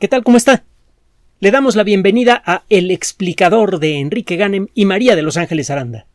¿Qué 0.00 0.08
tal? 0.08 0.24
¿Cómo 0.24 0.36
está? 0.36 0.64
Le 1.38 1.52
damos 1.52 1.76
la 1.76 1.84
bienvenida 1.84 2.42
a 2.44 2.64
El 2.68 2.90
explicador 2.90 3.78
de 3.78 4.00
Enrique 4.00 4.34
Ganem 4.34 4.66
y 4.74 4.86
María 4.86 5.14
de 5.14 5.22
Los 5.22 5.36
Ángeles 5.36 5.70
Aranda. 5.70 6.08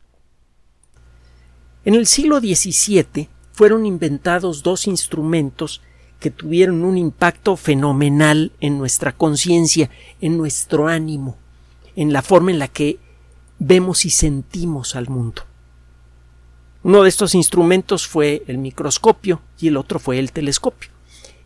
En 1.86 1.94
el 1.94 2.06
siglo 2.06 2.40
XVII 2.40 3.30
fueron 3.52 3.86
inventados 3.86 4.62
dos 4.62 4.86
instrumentos 4.86 5.80
que 6.20 6.30
tuvieron 6.30 6.84
un 6.84 6.98
impacto 6.98 7.56
fenomenal 7.56 8.52
en 8.60 8.76
nuestra 8.76 9.12
conciencia, 9.12 9.88
en 10.20 10.36
nuestro 10.36 10.86
ánimo, 10.86 11.38
en 11.96 12.12
la 12.12 12.20
forma 12.20 12.50
en 12.50 12.58
la 12.58 12.68
que 12.68 12.98
vemos 13.58 14.04
y 14.04 14.10
sentimos 14.10 14.94
al 14.94 15.08
mundo. 15.08 15.44
Uno 16.82 17.02
de 17.02 17.08
estos 17.08 17.34
instrumentos 17.34 18.06
fue 18.06 18.42
el 18.46 18.58
microscopio 18.58 19.40
y 19.58 19.68
el 19.68 19.78
otro 19.78 19.98
fue 19.98 20.18
el 20.18 20.32
telescopio 20.32 20.90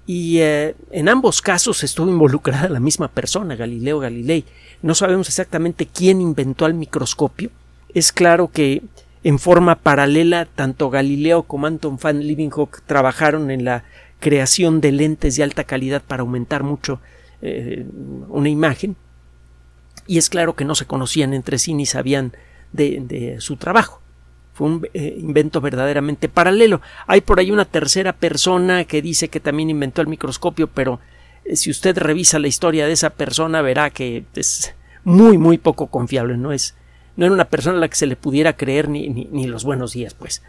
y 0.07 0.39
eh, 0.39 0.75
en 0.91 1.09
ambos 1.09 1.41
casos 1.41 1.82
estuvo 1.82 2.11
involucrada 2.11 2.68
la 2.68 2.80
misma 2.80 3.09
persona, 3.09 3.57
Galileo 3.57 4.01
Galilei. 4.01 4.45
No 4.83 4.95
sabemos 4.95 5.29
exactamente 5.29 5.87
quién 5.87 6.20
inventó 6.20 6.66
el 6.66 6.74
microscopio. 6.74 7.51
Es 7.95 8.12
claro 8.12 8.48
que 8.48 8.82
en 9.23 9.38
forma 9.38 9.77
paralela 9.77 10.46
tanto 10.46 10.91
Galileo 10.91 11.45
como 11.45 11.66
Anton 11.66 11.98
van 12.02 12.27
Leeuwenhoek 12.27 12.82
trabajaron 12.82 13.51
en 13.51 13.65
la 13.65 13.84
creación 14.20 14.80
de 14.80 14.93
lentes 14.93 15.37
de 15.37 15.43
alta 15.43 15.65
calidad 15.65 16.02
para 16.02 16.21
aumentar 16.21 16.62
mucho 16.62 17.01
eh, 17.41 17.87
una 18.29 18.51
imagen 18.51 18.96
y 20.07 20.18
es 20.18 20.29
claro 20.29 20.55
que 20.55 20.66
no 20.66 20.74
se 20.74 20.87
conocían 20.87 21.32
entre 21.32 21.59
sí 21.59 21.73
ni 21.73 21.87
sabían 21.87 22.32
de 22.73 23.37
su 23.38 23.57
trabajo. 23.57 24.04
Fue 24.55 24.69
un 24.69 24.89
eh, 24.95 25.17
invento 25.19 25.61
verdaderamente 25.61 26.29
paralelo. 26.29 26.81
Hay 27.09 27.23
por 27.23 27.41
ahí 27.41 27.51
una 27.51 27.65
tercera 27.65 28.13
persona 28.13 28.85
que 28.85 29.03
dice 29.03 29.29
que 29.29 29.41
también 29.41 29.69
inventó 29.69 30.01
el 30.01 30.07
microscopio, 30.07 30.69
pero 30.69 31.01
eh, 31.45 31.57
si 31.57 31.71
usted 31.71 31.99
revisa 31.99 32.39
la 32.39 32.47
historia 32.47 32.87
de 32.87 32.93
esa 32.93 33.11
persona 33.11 33.63
verá 33.63 33.91
que 33.91 34.25
es 34.37 34.73
muy 35.03 35.39
muy 35.39 35.59
poco 35.59 35.88
confiable, 35.88 36.37
no 36.37 36.52
es 36.52 36.77
no 37.16 37.27
era 37.27 37.35
una 37.35 37.46
persona 37.46 37.79
a 37.79 37.80
la 37.80 37.88
que 37.88 37.96
se 37.96 38.07
le 38.07 38.15
pudiera 38.15 38.57
creer 38.57 38.88
ni, 38.88 39.09
ni, 39.09 39.46
los 39.46 39.65
buenos 39.65 39.93
días, 39.93 40.15
pues. 40.15 40.43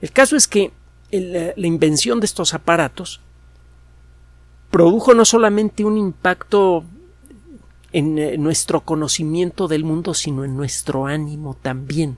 El 0.00 0.12
caso 0.12 0.36
es 0.36 0.46
que 0.46 0.72
eh, 1.12 1.54
la 1.56 1.66
invención 1.66 2.20
de 2.20 2.26
estos 2.26 2.54
aparatos 2.54 3.20
produjo 4.70 5.14
no 5.14 5.24
solamente 5.24 5.84
un 5.84 5.96
impacto 5.96 6.84
en 7.92 8.42
nuestro 8.42 8.80
conocimiento 8.80 9.68
del 9.68 9.84
mundo, 9.84 10.14
sino 10.14 10.44
en 10.44 10.56
nuestro 10.56 11.06
ánimo 11.06 11.56
también 11.62 12.16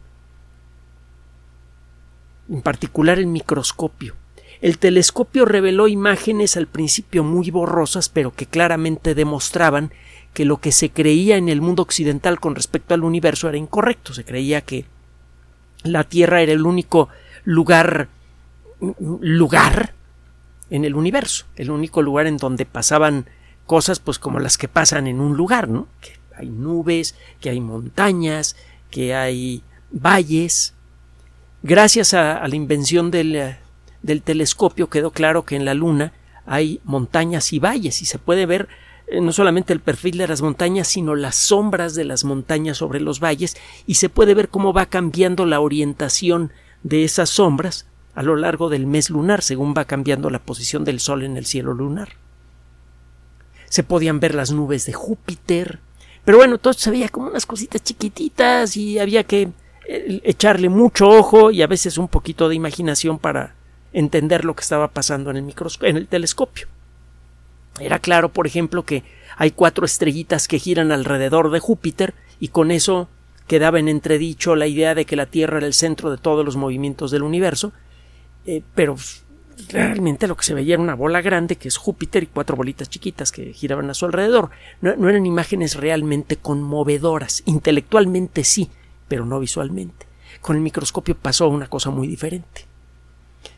en 2.48 2.62
particular 2.62 3.18
el 3.18 3.26
microscopio. 3.26 4.14
El 4.60 4.78
telescopio 4.78 5.44
reveló 5.44 5.86
imágenes 5.86 6.56
al 6.56 6.66
principio 6.66 7.22
muy 7.22 7.50
borrosas, 7.50 8.08
pero 8.08 8.34
que 8.34 8.46
claramente 8.46 9.14
demostraban 9.14 9.92
que 10.32 10.44
lo 10.44 10.58
que 10.58 10.72
se 10.72 10.90
creía 10.90 11.36
en 11.36 11.48
el 11.48 11.60
mundo 11.60 11.82
occidental 11.82 12.40
con 12.40 12.54
respecto 12.54 12.94
al 12.94 13.04
universo 13.04 13.48
era 13.48 13.58
incorrecto. 13.58 14.14
Se 14.14 14.24
creía 14.24 14.60
que 14.60 14.84
la 15.82 16.04
Tierra 16.04 16.42
era 16.42 16.52
el 16.52 16.66
único 16.66 17.08
lugar 17.44 18.08
lugar 18.80 19.94
en 20.68 20.84
el 20.84 20.94
universo, 20.94 21.46
el 21.56 21.70
único 21.70 22.02
lugar 22.02 22.26
en 22.26 22.36
donde 22.36 22.66
pasaban 22.66 23.26
cosas 23.66 24.00
pues 24.00 24.18
como 24.18 24.38
las 24.38 24.58
que 24.58 24.68
pasan 24.68 25.06
en 25.06 25.20
un 25.20 25.36
lugar, 25.36 25.68
¿no? 25.68 25.88
Que 26.00 26.12
hay 26.36 26.50
nubes, 26.50 27.14
que 27.40 27.50
hay 27.50 27.60
montañas, 27.60 28.56
que 28.90 29.14
hay 29.14 29.62
valles, 29.90 30.74
Gracias 31.68 32.14
a, 32.14 32.46
la 32.46 32.54
invención 32.54 33.10
eh, 33.12 33.58
del, 34.00 34.22
telescopio 34.22 34.88
quedó 34.88 35.10
claro 35.10 35.44
que 35.44 35.56
en 35.56 35.64
la 35.64 35.74
Luna 35.74 36.12
hay 36.46 36.80
montañas 36.84 37.52
y 37.52 37.58
valles 37.58 38.02
y 38.02 38.06
se 38.06 38.20
puede 38.20 38.46
ver 38.46 38.68
eh, 39.08 39.20
no 39.20 39.32
solamente 39.32 39.72
el 39.72 39.80
perfil 39.80 40.16
de 40.16 40.28
las 40.28 40.42
montañas, 40.42 40.86
sino 40.86 41.16
las 41.16 41.34
sombras 41.34 41.96
de 41.96 42.04
las 42.04 42.22
montañas 42.22 42.76
sobre 42.76 43.00
los 43.00 43.18
valles 43.18 43.56
y 43.84 43.94
se 43.94 44.08
puede 44.08 44.34
ver 44.34 44.48
cómo 44.48 44.72
va 44.72 44.86
cambiando 44.86 45.44
la 45.44 45.58
orientación 45.58 46.52
de 46.84 47.02
esas 47.02 47.30
sombras 47.30 47.88
a 48.14 48.22
lo 48.22 48.36
largo 48.36 48.68
del 48.68 48.86
mes 48.86 49.10
lunar, 49.10 49.42
según 49.42 49.74
va 49.76 49.86
cambiando 49.86 50.30
la 50.30 50.38
posición 50.38 50.84
del 50.84 51.00
Sol 51.00 51.24
en 51.24 51.36
el 51.36 51.46
cielo 51.46 51.74
lunar. 51.74 52.10
Se 53.68 53.82
podían 53.82 54.20
ver 54.20 54.36
las 54.36 54.52
nubes 54.52 54.86
de 54.86 54.92
Júpiter, 54.92 55.80
pero 56.24 56.38
bueno, 56.38 56.58
todo 56.58 56.74
se 56.74 56.92
veía 56.92 57.08
como 57.08 57.26
unas 57.26 57.44
cositas 57.44 57.82
chiquititas 57.82 58.76
y 58.76 59.00
había 59.00 59.24
que 59.24 59.50
echarle 59.88 60.68
mucho 60.68 61.08
ojo 61.08 61.50
y 61.50 61.62
a 61.62 61.66
veces 61.66 61.98
un 61.98 62.08
poquito 62.08 62.48
de 62.48 62.54
imaginación 62.54 63.18
para 63.18 63.54
entender 63.92 64.44
lo 64.44 64.54
que 64.54 64.62
estaba 64.62 64.88
pasando 64.88 65.30
en 65.30 65.36
el 65.36 65.54
en 65.82 65.96
el 65.96 66.08
telescopio. 66.08 66.66
Era 67.78 67.98
claro, 67.98 68.30
por 68.30 68.46
ejemplo, 68.46 68.84
que 68.84 69.04
hay 69.36 69.50
cuatro 69.50 69.84
estrellitas 69.84 70.48
que 70.48 70.58
giran 70.58 70.92
alrededor 70.92 71.50
de 71.50 71.60
Júpiter 71.60 72.14
y 72.40 72.48
con 72.48 72.70
eso 72.70 73.08
quedaba 73.46 73.78
en 73.78 73.88
entredicho 73.88 74.56
la 74.56 74.66
idea 74.66 74.94
de 74.94 75.04
que 75.04 75.16
la 75.16 75.26
Tierra 75.26 75.58
era 75.58 75.66
el 75.66 75.74
centro 75.74 76.10
de 76.10 76.18
todos 76.18 76.44
los 76.44 76.56
movimientos 76.56 77.10
del 77.10 77.22
universo, 77.22 77.72
eh, 78.46 78.62
pero 78.74 78.96
realmente 79.68 80.26
lo 80.26 80.36
que 80.36 80.44
se 80.44 80.54
veía 80.54 80.74
era 80.74 80.82
una 80.82 80.94
bola 80.94 81.22
grande 81.22 81.56
que 81.56 81.68
es 81.68 81.76
Júpiter 81.76 82.22
y 82.22 82.26
cuatro 82.26 82.56
bolitas 82.56 82.90
chiquitas 82.90 83.30
que 83.30 83.52
giraban 83.52 83.88
a 83.90 83.94
su 83.94 84.06
alrededor. 84.06 84.50
no 84.80 85.08
eran 85.08 85.26
imágenes 85.26 85.76
realmente 85.76 86.36
conmovedoras, 86.36 87.42
intelectualmente 87.46 88.42
sí, 88.42 88.70
pero 89.08 89.24
no 89.24 89.40
visualmente. 89.40 90.06
Con 90.40 90.56
el 90.56 90.62
microscopio 90.62 91.16
pasó 91.16 91.48
una 91.48 91.68
cosa 91.68 91.90
muy 91.90 92.06
diferente. 92.06 92.66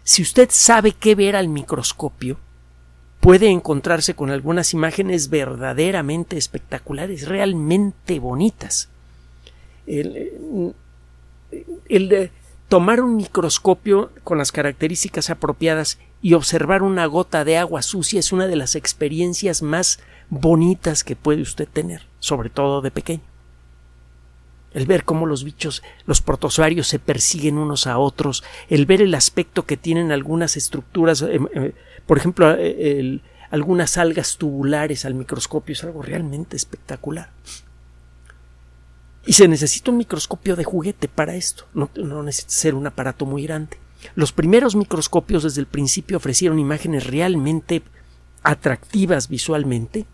Si 0.05 0.23
usted 0.23 0.49
sabe 0.51 0.93
qué 0.93 1.15
ver 1.15 1.37
al 1.37 1.49
microscopio, 1.49 2.39
puede 3.21 3.51
encontrarse 3.51 4.15
con 4.15 4.31
algunas 4.31 4.73
imágenes 4.73 5.29
verdaderamente 5.29 6.37
espectaculares, 6.37 7.29
realmente 7.29 8.19
bonitas. 8.19 8.89
El, 9.87 10.75
el, 11.89 12.31
tomar 12.69 13.01
un 13.01 13.17
microscopio 13.17 14.13
con 14.25 14.39
las 14.39 14.53
características 14.53 15.31
apropiadas 15.31 15.99
y 16.21 16.35
observar 16.35 16.83
una 16.83 17.07
gota 17.07 17.45
de 17.45 17.57
agua 17.57 17.83
sucia 17.83 18.21
es 18.21 18.33
una 18.33 18.47
de 18.47 18.57
las 18.57 18.77
experiencias 18.77 19.63
más 19.63 20.01
bonitas 20.31 21.05
que 21.05 21.17
puede 21.17 21.43
usted 21.43 21.69
tener, 21.69 22.03
sobre 22.19 22.51
todo 22.51 22.83
de 22.83 22.91
pequeño 22.91 23.28
el 24.79 24.87
ver 24.87 25.05
cómo 25.05 25.27
los 25.27 25.43
bichos, 25.43 25.83
los 26.07 26.23
protozoarios 26.23 26.87
se 26.87 27.01
persiguen 27.01 27.59
unos 27.59 27.89
a 27.89 27.99
otros, 27.99 28.45
el 28.69 28.87
ver 28.87 29.03
el 29.03 29.15
aspecto 29.15 29.67
que 29.67 29.77
tienen 29.77 30.13
algunas 30.13 30.57
estructuras, 30.57 31.23
em, 31.23 31.49
em, 31.53 31.73
por 32.07 32.17
ejemplo, 32.17 32.55
eh, 32.57 33.21
algunas 33.51 33.99
algas 33.99 34.37
tubulares 34.37 35.05
al 35.05 35.15
microscopio 35.15 35.73
es 35.73 35.83
algo 35.83 36.01
realmente 36.01 36.57
espectacular. 36.57 37.31
Y 39.27 39.33
se 39.33 39.49
necesita 39.49 39.91
un 39.91 39.99
microscopio 39.99 40.55
de 40.55 40.65
juguete 40.65 41.09
para 41.09 41.35
esto, 41.35 41.67
no, 41.75 41.91
no 41.97 42.23
necesita 42.23 42.53
ser 42.53 42.75
un 42.77 42.87
aparato 42.87 43.27
muy 43.27 43.43
grande. 43.43 43.79
Los 44.15 44.33
primeros 44.33 44.77
microscopios 44.77 45.43
desde 45.43 45.61
el 45.61 45.67
principio 45.67 46.19
ofrecieron 46.19 46.61
imágenes 46.61 47.09
realmente 47.09 47.83
atractivas 48.45 49.29
visualmente 49.29 50.07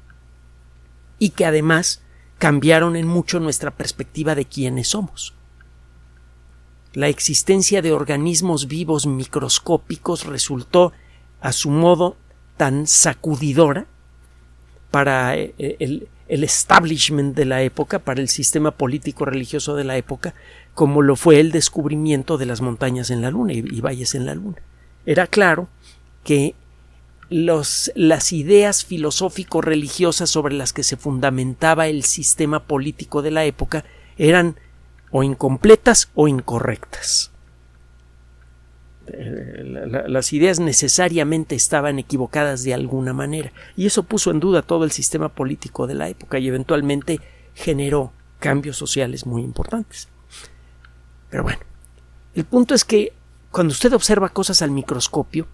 y 1.18 1.30
que 1.30 1.44
además 1.44 2.00
cambiaron 2.44 2.94
en 2.94 3.06
mucho 3.06 3.40
nuestra 3.40 3.70
perspectiva 3.70 4.34
de 4.34 4.44
quiénes 4.44 4.88
somos. 4.88 5.32
La 6.92 7.08
existencia 7.08 7.80
de 7.80 7.92
organismos 7.92 8.68
vivos 8.68 9.06
microscópicos 9.06 10.26
resultó, 10.26 10.92
a 11.40 11.52
su 11.52 11.70
modo, 11.70 12.18
tan 12.58 12.86
sacudidora 12.86 13.86
para 14.90 15.38
eh, 15.38 15.54
eh, 15.58 16.06
el, 16.28 16.44
establishment 16.44 17.34
de 17.34 17.46
la 17.46 17.62
época, 17.62 18.00
para 18.00 18.20
el 18.20 18.28
sistema 18.28 18.72
político 18.72 19.24
religioso 19.24 19.74
de 19.74 19.84
la 19.84 19.96
época, 19.96 20.34
como 20.74 21.00
lo 21.00 21.16
fue 21.16 21.40
el 21.40 21.50
descubrimiento 21.50 22.36
de 22.36 22.44
las 22.44 22.60
montañas 22.60 23.08
en 23.08 23.22
la 23.22 23.30
Luna 23.30 23.54
y 23.54 23.80
valles 23.80 24.14
en 24.14 24.26
la 24.26 24.34
Luna. 24.34 24.58
Era 25.06 25.28
claro 25.28 25.66
que 26.24 26.54
las 27.36 28.32
ideas 28.32 28.84
filosófico-religiosas 28.84 30.30
sobre 30.30 30.54
las 30.54 30.72
que 30.72 30.84
se 30.84 30.96
fundamentaba 30.96 31.88
el 31.88 32.04
sistema 32.04 32.62
político 32.62 33.22
de 33.22 33.32
la 33.32 33.44
época 33.44 33.84
eran 34.16 34.54
o 35.10 35.24
incompletas 35.24 36.10
o 36.14 36.28
incorrectas. 36.28 37.32
Eh, 39.08 40.04
las 40.06 40.32
ideas 40.32 40.60
necesariamente 40.60 41.56
estaban 41.56 41.98
equivocadas 41.98 42.62
de 42.62 42.72
alguna 42.72 43.12
manera 43.12 43.52
y 43.76 43.86
eso 43.86 44.04
puso 44.04 44.30
en 44.30 44.38
duda 44.38 44.62
todo 44.62 44.84
el 44.84 44.92
sistema 44.92 45.28
político 45.28 45.88
de 45.88 45.94
la 45.94 46.08
época 46.08 46.38
y 46.38 46.46
eventualmente 46.46 47.20
generó 47.54 48.12
cambios 48.38 48.76
sociales 48.76 49.26
muy 49.26 49.42
importantes. 49.42 50.08
Pero 51.30 51.42
bueno, 51.42 51.58
el 52.36 52.44
punto 52.44 52.76
es 52.76 52.84
que 52.84 53.12
cuando 53.50 53.72
usted 53.72 53.92
observa 53.92 54.28
cosas 54.28 54.62
al 54.62 54.70
microscopio, 54.70 55.48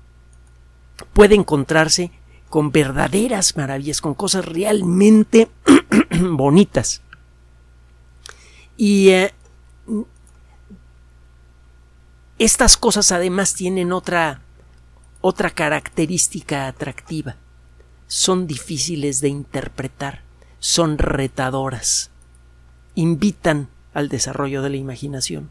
puede 1.13 1.35
encontrarse 1.35 2.11
con 2.49 2.73
verdaderas 2.73 3.57
maravillas, 3.57 4.01
con 4.01 4.15
cosas 4.15 4.45
realmente 4.45 5.49
bonitas. 6.21 7.03
Y 8.77 9.11
eh, 9.11 9.35
estas 12.39 12.77
cosas 12.77 13.13
además 13.13 13.55
tienen 13.55 13.93
otra 13.93 14.41
otra 15.21 15.51
característica 15.51 16.67
atractiva. 16.67 17.37
son 18.07 18.49
difíciles 18.49 19.21
de 19.21 19.29
interpretar, 19.29 20.23
son 20.59 20.99
retadoras, 20.99 22.11
invitan 22.97 23.69
al 23.95 24.09
desarrollo 24.09 24.63
de 24.63 24.71
la 24.71 24.77
imaginación. 24.79 25.49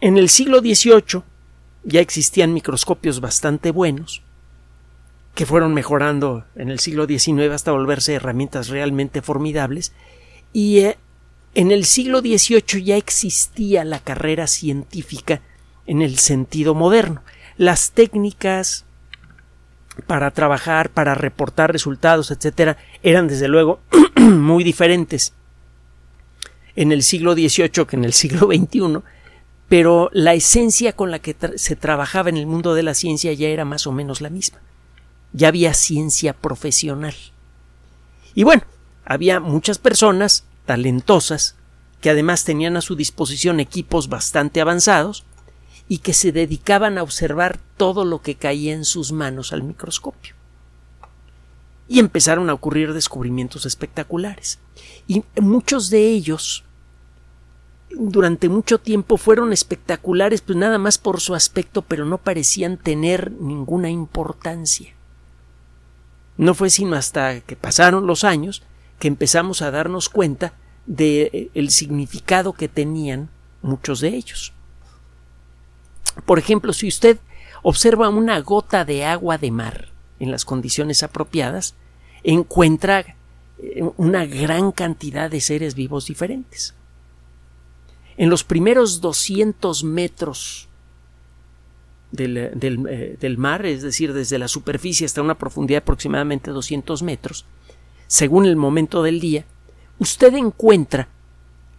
En 0.00 0.16
el 0.16 0.28
siglo 0.28 0.60
XVIII 0.60 1.24
ya 1.84 2.00
existían 2.00 2.52
microscopios 2.52 3.20
bastante 3.20 3.70
buenos, 3.70 4.22
que 5.34 5.46
fueron 5.46 5.74
mejorando 5.74 6.44
en 6.54 6.70
el 6.70 6.78
siglo 6.78 7.06
XIX 7.06 7.52
hasta 7.52 7.72
volverse 7.72 8.14
herramientas 8.14 8.68
realmente 8.68 9.22
formidables, 9.22 9.92
y 10.52 10.78
eh, 10.80 10.98
en 11.54 11.70
el 11.70 11.84
siglo 11.84 12.20
XVIII 12.20 12.82
ya 12.82 12.96
existía 12.96 13.84
la 13.84 14.00
carrera 14.00 14.46
científica 14.46 15.40
en 15.86 16.02
el 16.02 16.18
sentido 16.18 16.74
moderno. 16.74 17.22
Las 17.56 17.92
técnicas 17.92 18.84
para 20.06 20.30
trabajar, 20.32 20.90
para 20.90 21.14
reportar 21.14 21.70
resultados, 21.70 22.30
etcétera, 22.30 22.76
eran 23.02 23.28
desde 23.28 23.48
luego 23.48 23.80
muy 24.16 24.64
diferentes 24.64 25.32
en 26.76 26.92
el 26.92 27.02
siglo 27.02 27.34
XVIII 27.34 27.86
que 27.86 27.96
en 27.96 28.04
el 28.04 28.12
siglo 28.12 28.48
XXI, 28.48 29.00
pero 29.74 30.08
la 30.12 30.34
esencia 30.34 30.92
con 30.92 31.10
la 31.10 31.18
que 31.18 31.34
se 31.56 31.74
trabajaba 31.74 32.28
en 32.28 32.36
el 32.36 32.46
mundo 32.46 32.74
de 32.74 32.84
la 32.84 32.94
ciencia 32.94 33.32
ya 33.32 33.48
era 33.48 33.64
más 33.64 33.88
o 33.88 33.90
menos 33.90 34.20
la 34.20 34.30
misma. 34.30 34.60
Ya 35.32 35.48
había 35.48 35.74
ciencia 35.74 36.32
profesional. 36.32 37.16
Y 38.36 38.44
bueno, 38.44 38.62
había 39.04 39.40
muchas 39.40 39.78
personas 39.78 40.44
talentosas 40.64 41.56
que 42.00 42.10
además 42.10 42.44
tenían 42.44 42.76
a 42.76 42.82
su 42.82 42.94
disposición 42.94 43.58
equipos 43.58 44.08
bastante 44.08 44.60
avanzados 44.60 45.24
y 45.88 45.98
que 45.98 46.14
se 46.14 46.30
dedicaban 46.30 46.96
a 46.96 47.02
observar 47.02 47.58
todo 47.76 48.04
lo 48.04 48.22
que 48.22 48.36
caía 48.36 48.74
en 48.74 48.84
sus 48.84 49.10
manos 49.10 49.52
al 49.52 49.64
microscopio. 49.64 50.36
Y 51.88 51.98
empezaron 51.98 52.48
a 52.48 52.54
ocurrir 52.54 52.92
descubrimientos 52.92 53.66
espectaculares. 53.66 54.60
Y 55.08 55.24
muchos 55.40 55.90
de 55.90 56.10
ellos 56.10 56.62
durante 57.96 58.48
mucho 58.48 58.78
tiempo 58.78 59.16
fueron 59.16 59.52
espectaculares, 59.52 60.40
pues 60.40 60.56
nada 60.56 60.78
más 60.78 60.98
por 60.98 61.20
su 61.20 61.34
aspecto, 61.34 61.82
pero 61.82 62.04
no 62.04 62.18
parecían 62.18 62.76
tener 62.76 63.32
ninguna 63.32 63.90
importancia. 63.90 64.92
No 66.36 66.54
fue 66.54 66.70
sino 66.70 66.96
hasta 66.96 67.40
que 67.40 67.56
pasaron 67.56 68.06
los 68.06 68.24
años 68.24 68.62
que 68.98 69.08
empezamos 69.08 69.62
a 69.62 69.70
darnos 69.70 70.08
cuenta 70.08 70.54
de 70.86 71.50
el 71.54 71.70
significado 71.70 72.52
que 72.52 72.68
tenían 72.68 73.30
muchos 73.62 74.00
de 74.00 74.08
ellos. 74.08 74.52
Por 76.26 76.38
ejemplo, 76.38 76.72
si 76.72 76.88
usted 76.88 77.18
observa 77.62 78.08
una 78.08 78.38
gota 78.40 78.84
de 78.84 79.04
agua 79.04 79.38
de 79.38 79.50
mar 79.50 79.88
en 80.20 80.30
las 80.30 80.44
condiciones 80.44 81.02
apropiadas, 81.02 81.74
encuentra 82.22 83.16
eh, 83.58 83.82
una 83.96 84.26
gran 84.26 84.72
cantidad 84.72 85.30
de 85.30 85.40
seres 85.40 85.74
vivos 85.74 86.06
diferentes. 86.06 86.74
En 88.16 88.30
los 88.30 88.44
primeros 88.44 89.00
200 89.00 89.84
metros 89.84 90.68
del, 92.12 92.36
eh, 92.36 93.16
del, 93.20 93.38
mar, 93.38 93.66
es 93.66 93.82
decir, 93.82 94.12
desde 94.12 94.38
la 94.38 94.48
superficie 94.48 95.04
hasta 95.04 95.22
una 95.22 95.34
profundidad 95.34 95.78
de 95.78 95.82
aproximadamente 95.82 96.50
200 96.50 97.02
metros, 97.02 97.44
según 98.06 98.46
el 98.46 98.56
momento 98.56 99.02
del 99.02 99.20
día, 99.20 99.44
usted 99.98 100.34
encuentra 100.34 101.08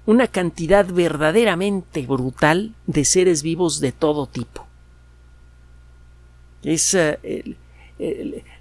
una 0.05 0.27
cantidad 0.27 0.85
verdaderamente 0.85 2.05
brutal 2.05 2.75
de 2.85 3.05
seres 3.05 3.41
vivos 3.41 3.79
de 3.79 3.91
todo 3.91 4.27
tipo. 4.27 4.67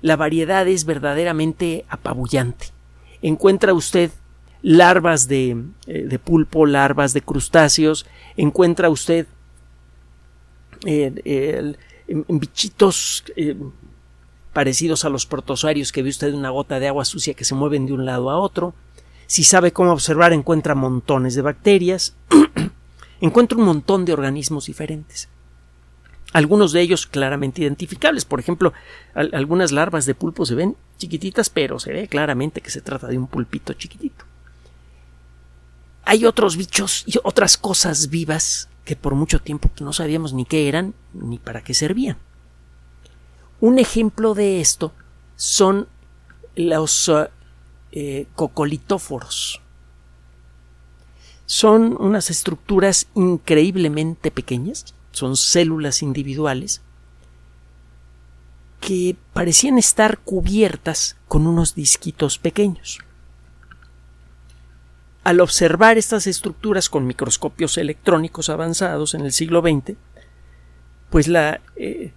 la 0.01 0.17
variedad 0.17 0.69
es 0.69 0.85
verdaderamente 0.85 1.85
apabullante. 1.89 2.67
Encuentra 3.21 3.75
usted 3.75 4.11
larvas 4.65 5.29
de, 5.29 5.63
eh, 5.87 6.19
pulpo, 6.19 6.65
larvas 6.65 7.13
de 7.13 7.21
crustáceos, 7.21 8.07
encuentra 8.35 8.89
usted 8.89 9.27
eh, 10.87 11.77
bichitos 12.29 13.25
eh, 13.37 13.57
parecidos 14.55 15.05
a 15.05 15.11
los 15.11 15.27
protozoarios 15.27 15.93
que 15.93 16.03
ve 16.03 16.09
usted 16.09 16.29
en 16.29 16.37
una 16.37 16.49
gota 16.49 16.81
de 16.81 16.89
agua 16.89 17.05
sucia 17.05 17.35
que 17.35 17.45
se 17.45 17.55
mueven 17.55 17.85
de 17.85 17.93
un 17.93 18.07
lado 18.07 18.31
a 18.31 18.39
otro, 18.39 18.75
si 19.27 19.45
sabe 19.45 19.73
cómo 19.73 19.93
observar, 19.93 20.33
encuentra 20.33 20.75
montones 20.75 21.35
de 21.35 21.43
bacterias, 21.43 22.17
encuentra 23.21 23.59
un 23.59 23.67
montón 23.67 24.07
de 24.07 24.15
organismos 24.15 24.65
diferentes. 24.65 25.29
Algunos 26.33 26.73
de 26.73 26.81
ellos 26.81 27.07
claramente 27.07 27.63
identificables. 27.63 28.25
Por 28.25 28.41
ejemplo, 28.41 28.73
algunas 29.15 29.73
larvas 29.73 30.05
de 30.05 30.15
pulpo 30.15 30.47
se 30.47 30.55
ven 30.55 30.75
chiquititas, 30.97 31.49
pero 31.49 31.79
se 31.79 31.93
ve 31.93 32.09
claramente 32.09 32.61
que 32.61 32.71
se 32.71 32.81
trata 32.81 33.07
de 33.07 33.19
un 33.19 33.29
pulpito 33.29 33.73
chiquitito. 33.75 34.25
Hay 36.07 36.27
otros 36.27 36.57
bichos 36.57 37.05
y 37.07 37.15
otras 37.23 37.57
cosas 37.57 38.11
vivas 38.11 38.69
que 38.85 38.97
por 38.97 39.15
mucho 39.15 39.41
tiempo 39.41 39.71
no 39.81 39.93
sabíamos 39.93 40.35
ni 40.35 40.45
qué 40.45 40.69
eran 40.69 40.95
ni 41.13 41.39
para 41.39 41.63
qué 41.63 41.75
servían. 41.75 42.19
Un 43.61 43.79
ejemplo 43.79 44.35
de 44.35 44.61
esto 44.61 44.93
son 45.37 45.89
los 46.55 47.11
eh, 47.93 48.27
cocolitóforos. 48.35 49.63
Son 51.47 51.97
unas 51.99 52.31
estructuras 52.31 53.07
increíblemente 53.15 54.31
pequeñas, 54.31 54.95
son 55.13 55.37
células 55.37 56.03
individuales 56.03 56.83
que 58.81 59.17
parecían 59.33 59.79
estar 59.79 60.19
cubiertas 60.19 61.17
con 61.27 61.47
unos 61.47 61.75
disquitos 61.75 62.39
pequeños. 62.39 62.99
Al 65.25 65.41
observar 65.41 65.99
estas 65.99 66.27
estructuras 66.27 66.89
con 66.89 67.07
microscopios 67.07 67.79
electrónicos 67.79 68.51
avanzados 68.51 69.15
en 69.15 69.23
el 69.23 69.33
siglo 69.33 69.63
XX, 69.63 69.97
pues 71.11 71.29
la, 71.29 71.61
eh, 71.77 72.13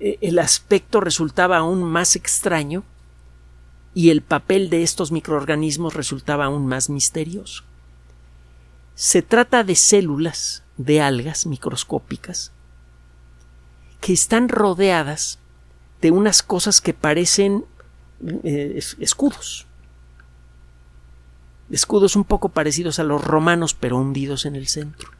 el 0.00 0.38
aspecto 0.38 1.00
resultaba 1.00 1.58
aún 1.58 1.82
más 1.84 2.16
extraño 2.16 2.82
y 3.94 4.10
el 4.10 4.22
papel 4.22 4.70
de 4.70 4.82
estos 4.82 5.12
microorganismos 5.12 5.94
resultaba 5.94 6.46
aún 6.46 6.66
más 6.66 6.90
misterioso. 6.90 7.62
Se 8.96 9.22
trata 9.22 9.62
de 9.64 9.76
células 9.76 10.64
de 10.76 11.00
algas 11.00 11.46
microscópicas 11.46 12.50
que 14.00 14.12
están 14.12 14.48
rodeadas 14.48 15.38
de 16.00 16.10
unas 16.10 16.42
cosas 16.42 16.80
que 16.80 16.92
parecen 16.92 17.64
eh, 18.42 18.80
escudos. 18.98 19.66
Escudos 21.70 22.16
un 22.16 22.24
poco 22.24 22.50
parecidos 22.50 22.98
a 22.98 23.04
los 23.04 23.24
romanos 23.24 23.74
pero 23.74 23.96
hundidos 23.96 24.46
en 24.46 24.56
el 24.56 24.66
centro. 24.66 25.10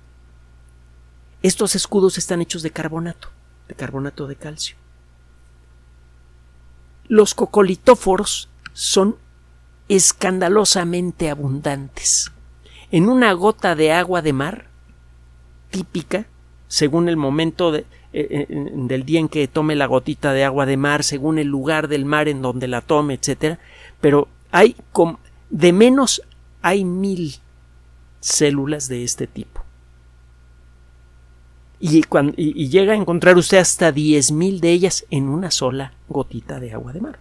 Estos 1.43 1.75
escudos 1.75 2.19
están 2.19 2.41
hechos 2.41 2.63
de 2.63 2.71
carbonato, 2.71 3.29
de 3.69 3.75
carbonato 3.75 4.27
de 4.27 4.37
calcio. 4.37 4.77
Los 7.07 7.35
cocolitóforos 7.35 8.49
son 8.73 9.17
escandalosamente 9.89 11.31
abundantes. 11.31 12.31
En 12.91 13.09
una 13.09 13.33
gota 13.33 13.75
de 13.75 13.93
agua 13.93 14.23
de 14.23 14.33
mar, 14.33 14.67
típica, 15.71 16.27
según 16.69 17.09
el 17.09 17.17
momento 17.17 17.75
eh, 17.75 17.85
eh, 18.13 18.47
del 18.49 19.05
día 19.05 19.21
en 19.21 19.29
que 19.29 19.49
tome 19.49 19.75
la 19.75 19.87
gotita 19.87 20.33
de 20.33 20.45
agua 20.45 20.67
de 20.67 20.77
mar, 20.77 21.05
según 21.05 21.39
el 21.39 21.49
lugar 21.49 21.89
del 21.89 22.05
mar 22.05 22.29
en 22.29 22.43
donde 22.43 22.69
la 22.69 22.81
tome, 22.81 23.15
etc. 23.15 23.59
Pero 24.01 24.29
hay 24.51 24.77
de 25.51 25.73
menos 25.73 26.23
hay 26.65 26.83
mil 26.87 27.37
células 28.21 28.89
de 28.89 29.05
este 29.05 29.27
tipo. 29.27 29.63
Y, 31.79 32.03
llega 32.69 32.95
a 32.95 32.97
encontrar 32.97 33.37
usted 33.37 33.59
hasta 33.59 33.93
diez 33.93 34.33
mil 34.33 34.63
de 34.63 34.73
ellas 34.73 35.05
en 35.11 35.29
una 35.29 35.51
sola 35.51 35.93
gotita 36.09 36.61
de 36.61 36.73
agua 36.73 36.95
de 36.95 37.03
mar. 37.03 37.19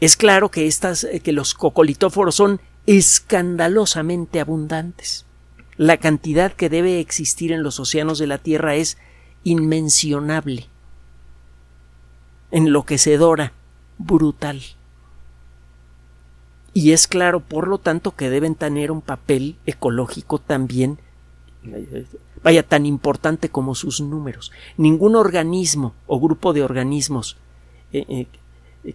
Es 0.00 0.16
claro 0.16 0.50
que, 0.50 0.66
estas, 0.66 1.04
eh, 1.04 1.20
que 1.20 1.32
los 1.32 1.52
cocolitóforos 1.52 2.34
son 2.34 2.62
escandalosamente 2.86 4.40
abundantes. 4.40 5.26
La 5.76 5.98
cantidad 5.98 6.50
que 6.50 6.70
debe 6.70 6.98
existir 6.98 7.52
en 7.52 7.62
los 7.62 7.78
océanos 7.78 8.18
de 8.18 8.26
la 8.26 8.38
Tierra 8.38 8.74
es 8.74 8.96
inmencionable, 9.44 10.66
enloquecedora, 12.50 13.52
brutal. 13.98 14.62
Y 16.72 16.92
es 16.92 17.06
claro, 17.06 17.40
por 17.40 17.68
lo 17.68 17.78
tanto, 17.78 18.12
que 18.12 18.30
deben 18.30 18.54
tener 18.54 18.90
un 18.90 19.00
papel 19.00 19.56
ecológico 19.66 20.38
también, 20.38 20.98
eh, 21.64 22.06
vaya, 22.42 22.62
tan 22.62 22.86
importante 22.86 23.48
como 23.48 23.74
sus 23.74 24.00
números. 24.00 24.52
Ningún 24.76 25.16
organismo 25.16 25.94
o 26.06 26.20
grupo 26.20 26.52
de 26.52 26.62
organismos 26.62 27.36
eh, 27.92 28.26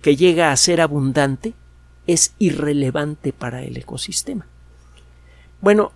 que 0.01 0.15
llega 0.15 0.51
a 0.51 0.58
ser 0.58 0.82
abundante 0.82 1.53
es 2.08 2.34
irrelevante 2.39 3.34
para 3.34 3.63
el 3.63 3.77
ecosistema. 3.77 4.48
Bueno, 5.60 5.91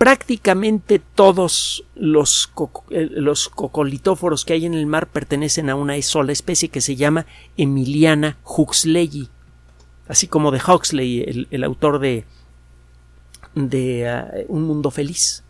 prácticamente 0.00 0.98
todos 0.98 1.84
los, 1.94 2.50
eh, 2.88 3.06
los, 3.10 3.50
cocolitóforos 3.50 4.46
que 4.46 4.54
hay 4.54 4.64
en 4.64 4.72
el 4.72 4.86
mar 4.86 5.08
pertenecen 5.08 5.68
a 5.68 5.74
una 5.74 6.00
sola 6.00 6.32
especie 6.32 6.70
que 6.70 6.80
se 6.80 6.96
llama 6.96 7.26
Emiliana 7.58 8.38
huxleyi, 8.42 9.28
así 10.10 10.26
como 10.26 10.50
de 10.50 10.60
Huxley, 10.60 11.46
el, 11.50 11.64
autor 11.64 12.00
de, 12.00 12.24
de 13.54 14.08
ah, 14.08 14.28
Un 14.48 14.64
Mundo 14.64 14.90
Feliz. 14.90 15.44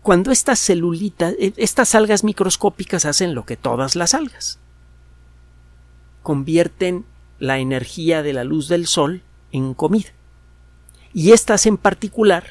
Cuando 0.00 0.30
estas 0.30 0.60
celulitas, 0.60 1.34
eh, 1.40 1.52
estas 1.56 1.96
algas 1.96 2.22
microscópicas 2.22 3.04
hacen 3.04 3.34
lo 3.34 3.44
que 3.44 3.56
todas 3.56 3.96
las 3.96 4.14
algas, 4.14 4.60
convierten 6.22 7.04
la 7.40 7.58
energía 7.58 8.22
de 8.22 8.32
la 8.32 8.44
luz 8.44 8.68
del 8.68 8.86
sol 8.86 9.22
en 9.50 9.74
comida. 9.74 10.10
Y 11.12 11.32
estas 11.32 11.66
en 11.66 11.78
particular 11.78 12.44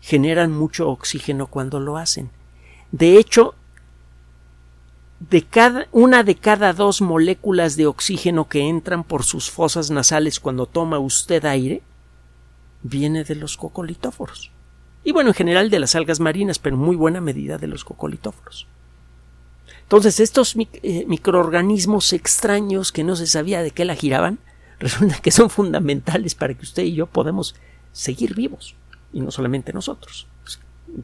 generan 0.00 0.52
mucho 0.52 0.88
oxígeno 0.88 1.46
cuando 1.48 1.78
lo 1.78 1.98
hacen. 1.98 2.30
De 2.90 3.18
hecho, 3.18 3.54
de 5.20 5.42
cada, 5.42 5.88
una 5.92 6.22
de 6.22 6.34
cada 6.34 6.72
dos 6.72 7.00
moléculas 7.00 7.76
de 7.76 7.86
oxígeno 7.86 8.48
que 8.48 8.68
entran 8.68 9.02
por 9.02 9.24
sus 9.24 9.50
fosas 9.50 9.90
nasales 9.90 10.40
cuando 10.40 10.66
toma 10.66 10.98
usted 10.98 11.44
aire 11.44 11.82
viene 12.82 13.24
de 13.24 13.34
los 13.34 13.56
cocolitóforos. 13.56 14.50
Y 15.04 15.12
bueno, 15.12 15.30
en 15.30 15.34
general 15.34 15.70
de 15.70 15.78
las 15.78 15.94
algas 15.94 16.20
marinas, 16.20 16.58
pero 16.58 16.76
en 16.76 16.82
muy 16.82 16.96
buena 16.96 17.20
medida 17.20 17.58
de 17.58 17.68
los 17.68 17.84
cocolitóforos. 17.84 18.66
Entonces, 19.82 20.18
estos 20.18 20.56
eh, 20.56 21.04
microorganismos 21.06 22.12
extraños 22.12 22.90
que 22.90 23.04
no 23.04 23.14
se 23.14 23.28
sabía 23.28 23.62
de 23.62 23.70
qué 23.70 23.84
la 23.84 23.94
giraban, 23.94 24.40
resulta 24.80 25.18
que 25.18 25.30
son 25.30 25.48
fundamentales 25.48 26.34
para 26.34 26.54
que 26.54 26.64
usted 26.64 26.82
y 26.82 26.94
yo 26.94 27.06
podamos 27.06 27.54
seguir 27.92 28.34
vivos. 28.34 28.74
Y 29.12 29.20
no 29.20 29.30
solamente 29.30 29.72
nosotros. 29.72 30.26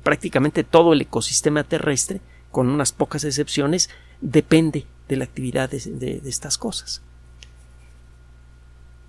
Prácticamente 0.02 0.64
todo 0.64 0.92
el 0.92 1.00
ecosistema 1.00 1.64
terrestre, 1.64 2.21
con 2.52 2.68
unas 2.68 2.92
pocas 2.92 3.25
excepciones, 3.25 3.90
depende 4.21 4.87
de 5.09 5.16
la 5.16 5.25
actividad 5.25 5.68
de, 5.71 6.23
estas 6.25 6.59
cosas. 6.59 7.02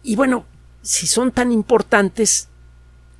Y 0.01 0.15
bueno, 0.15 0.45
si 0.81 1.05
son 1.05 1.31
tan 1.31 1.51
importantes, 1.51 2.47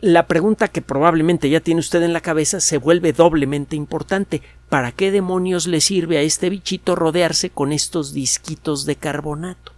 la 0.01 0.27
pregunta 0.27 0.68
que 0.68 0.82
probablemente 0.82 1.50
ya 1.50 1.60
tiene 1.60 1.80
usted 1.80 2.01
en 2.01 2.13
la 2.13 2.22
cabeza 2.22 2.60
se 2.60 2.77
vuelve 2.77 3.13
doblemente 3.13 3.75
importante. 3.75 4.42
¿Para 4.70 4.92
qué 4.92 5.12
demonios 5.12 5.68
le 5.68 5.82
sirve 5.82 6.18
a 6.18 6.22
este 6.22 6.50
bichito 6.50 6.96
rodearse 6.96 7.51
con 7.51 7.72
estos 7.72 8.13
disquitos 8.13 8.86
de 8.86 8.96
carbonato? 8.96 9.72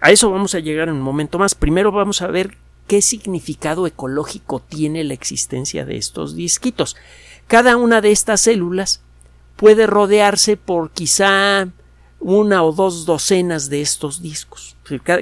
A 0.00 0.10
eso 0.10 0.30
vamos 0.30 0.54
a 0.54 0.60
llegar 0.60 0.88
en 0.88 0.94
un 0.94 1.02
momento 1.02 1.38
más. 1.38 1.54
Primero 1.54 1.90
vamos 1.90 2.22
a 2.22 2.28
ver 2.28 2.56
qué 2.86 3.02
significado 3.02 3.86
ecológico 3.86 4.60
tiene 4.60 5.04
la 5.04 5.14
existencia 5.14 5.84
de 5.84 5.96
estos 5.96 6.34
disquitos. 6.34 6.96
Cada 7.50 7.76
una 7.76 8.00
de 8.00 8.12
estas 8.12 8.42
células 8.42 9.02
puede 9.56 9.88
rodearse 9.88 10.56
por 10.56 10.92
quizá 10.92 11.66
una 12.20 12.62
o 12.62 12.70
dos 12.70 13.06
docenas 13.06 13.68
de 13.68 13.80
estos 13.80 14.22
discos. 14.22 14.76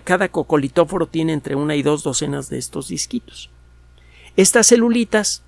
Cada, 0.05 0.29
cocolitóforo 0.29 1.07
tiene 1.07 1.33
entre 1.33 1.55
una 1.55 1.75
y 1.75 1.83
dos 1.83 2.03
docenas 2.03 2.51
de 2.51 2.59
estos 2.59 2.89
disquitos. 2.89 3.49
Estas 4.37 4.67
celulitas 4.67 5.43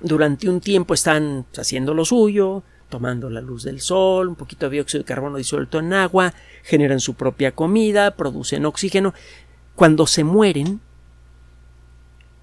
durante 0.00 0.48
un 0.48 0.62
tiempo 0.62 0.94
están 0.94 1.44
haciendo 1.58 1.92
lo 1.92 2.06
suyo, 2.06 2.62
tomando 2.88 3.28
la 3.28 3.42
luz 3.42 3.62
del 3.62 3.82
sol, 3.82 4.28
un 4.28 4.34
poquito 4.34 4.70
de 4.70 4.76
dióxido 4.76 5.02
de 5.02 5.08
carbono 5.08 5.36
disuelto 5.36 5.78
en 5.78 5.92
agua, 5.92 6.32
generan 6.62 7.00
su 7.00 7.12
propia 7.16 7.52
comida, 7.52 8.16
producen 8.16 8.64
oxígeno. 8.64 9.12
Cuando 9.74 10.06
se 10.06 10.24
mueren, 10.24 10.80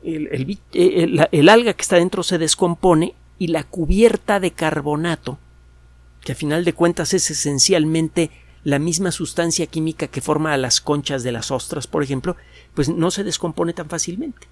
el, 0.04 0.60
el, 0.72 1.50
alga 1.50 1.74
que 1.74 1.82
está 1.82 1.96
dentro 1.96 2.22
se 2.22 2.38
descompone 2.38 3.16
y 3.44 3.48
la 3.48 3.66
cubierta 3.66 4.40
de 4.40 4.52
carbonato, 4.52 5.38
que 6.22 6.32
a 6.32 6.36
final 6.36 6.64
de 6.64 6.72
cuentas 6.72 7.14
es 7.14 7.30
esencialmente 7.30 8.32
la 8.64 8.80
misma 8.80 9.12
sustancia 9.12 9.68
química 9.68 10.08
que 10.08 10.22
forma 10.22 10.54
a 10.54 10.58
las 10.58 10.80
conchas 10.80 11.24
de 11.24 11.34
las 11.34 11.52
ostras, 11.52 11.86
por 11.86 12.04
ejemplo, 12.04 12.38
pues 12.74 12.88
no 12.88 13.12
se 13.12 13.26
descompone 13.26 13.74
tan 13.74 13.90
fácilmente. 13.90 14.48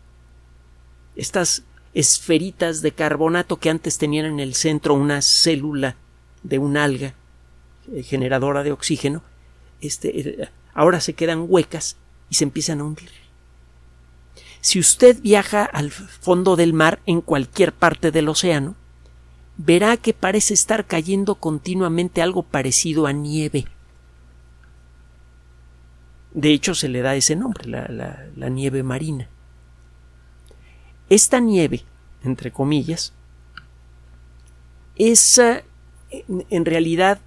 Estas 1.16 1.64
esferitas 1.94 2.82
de 2.82 2.92
carbonato 2.92 3.60
que 3.60 3.70
antes 3.70 3.98
tenían 3.98 4.26
en 4.26 4.42
el 4.42 4.56
centro 4.56 4.94
una 4.94 5.22
célula 5.22 5.96
de 6.44 6.60
un 6.60 6.76
alga 6.76 7.14
eh, 7.94 8.04
generadora 8.04 8.62
de 8.64 8.74
oxígeno, 8.74 9.24
este, 9.80 10.20
eh, 10.20 10.50
ahora 10.74 11.00
se 11.00 11.14
quedan 11.14 11.46
huecas 11.48 11.96
y 12.30 12.36
se 12.36 12.44
empiezan 12.44 12.82
a 12.82 12.84
hundir. 12.84 13.10
Si 14.60 14.80
usted 14.80 15.18
viaja 15.22 15.64
al 15.64 15.92
fondo 15.92 16.58
del 16.58 16.74
mar 16.74 17.00
en 17.06 17.22
cualquier 17.22 17.72
parte 17.72 18.12
del 18.12 18.28
océano, 18.28 18.76
verá 19.58 19.98
que 19.98 20.14
parece 20.14 20.54
estar 20.54 20.86
cayendo 20.86 21.36
continuamente 21.36 22.22
algo 22.22 22.44
parecido 22.44 23.08
a 23.08 23.14
nieve. 23.14 23.66
De 26.34 26.52
hecho, 26.54 26.76
se 26.76 26.88
le 26.88 27.02
da 27.02 27.16
ese 27.16 27.36
nombre, 27.36 27.68
la, 27.68 28.50
nieve 28.50 28.84
marina. 28.84 29.28
Esta 31.10 31.40
nieve, 31.40 31.84
entre 32.24 32.52
comillas, 32.52 33.14
es 34.96 35.38
eh, 35.38 35.64
en 36.50 36.66
realidad 36.66 37.20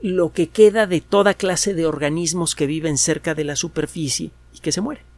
lo 0.00 0.32
que 0.32 0.48
queda 0.48 0.86
de 0.86 1.00
toda 1.00 1.34
clase 1.34 1.74
de 1.74 1.86
organismos 1.86 2.54
que 2.54 2.66
viven 2.66 2.96
cerca 2.96 3.34
de 3.34 3.44
la 3.44 3.56
superficie 3.56 4.30
y 4.54 4.60
que 4.60 4.72
se 4.72 4.80
mueren 4.80 5.08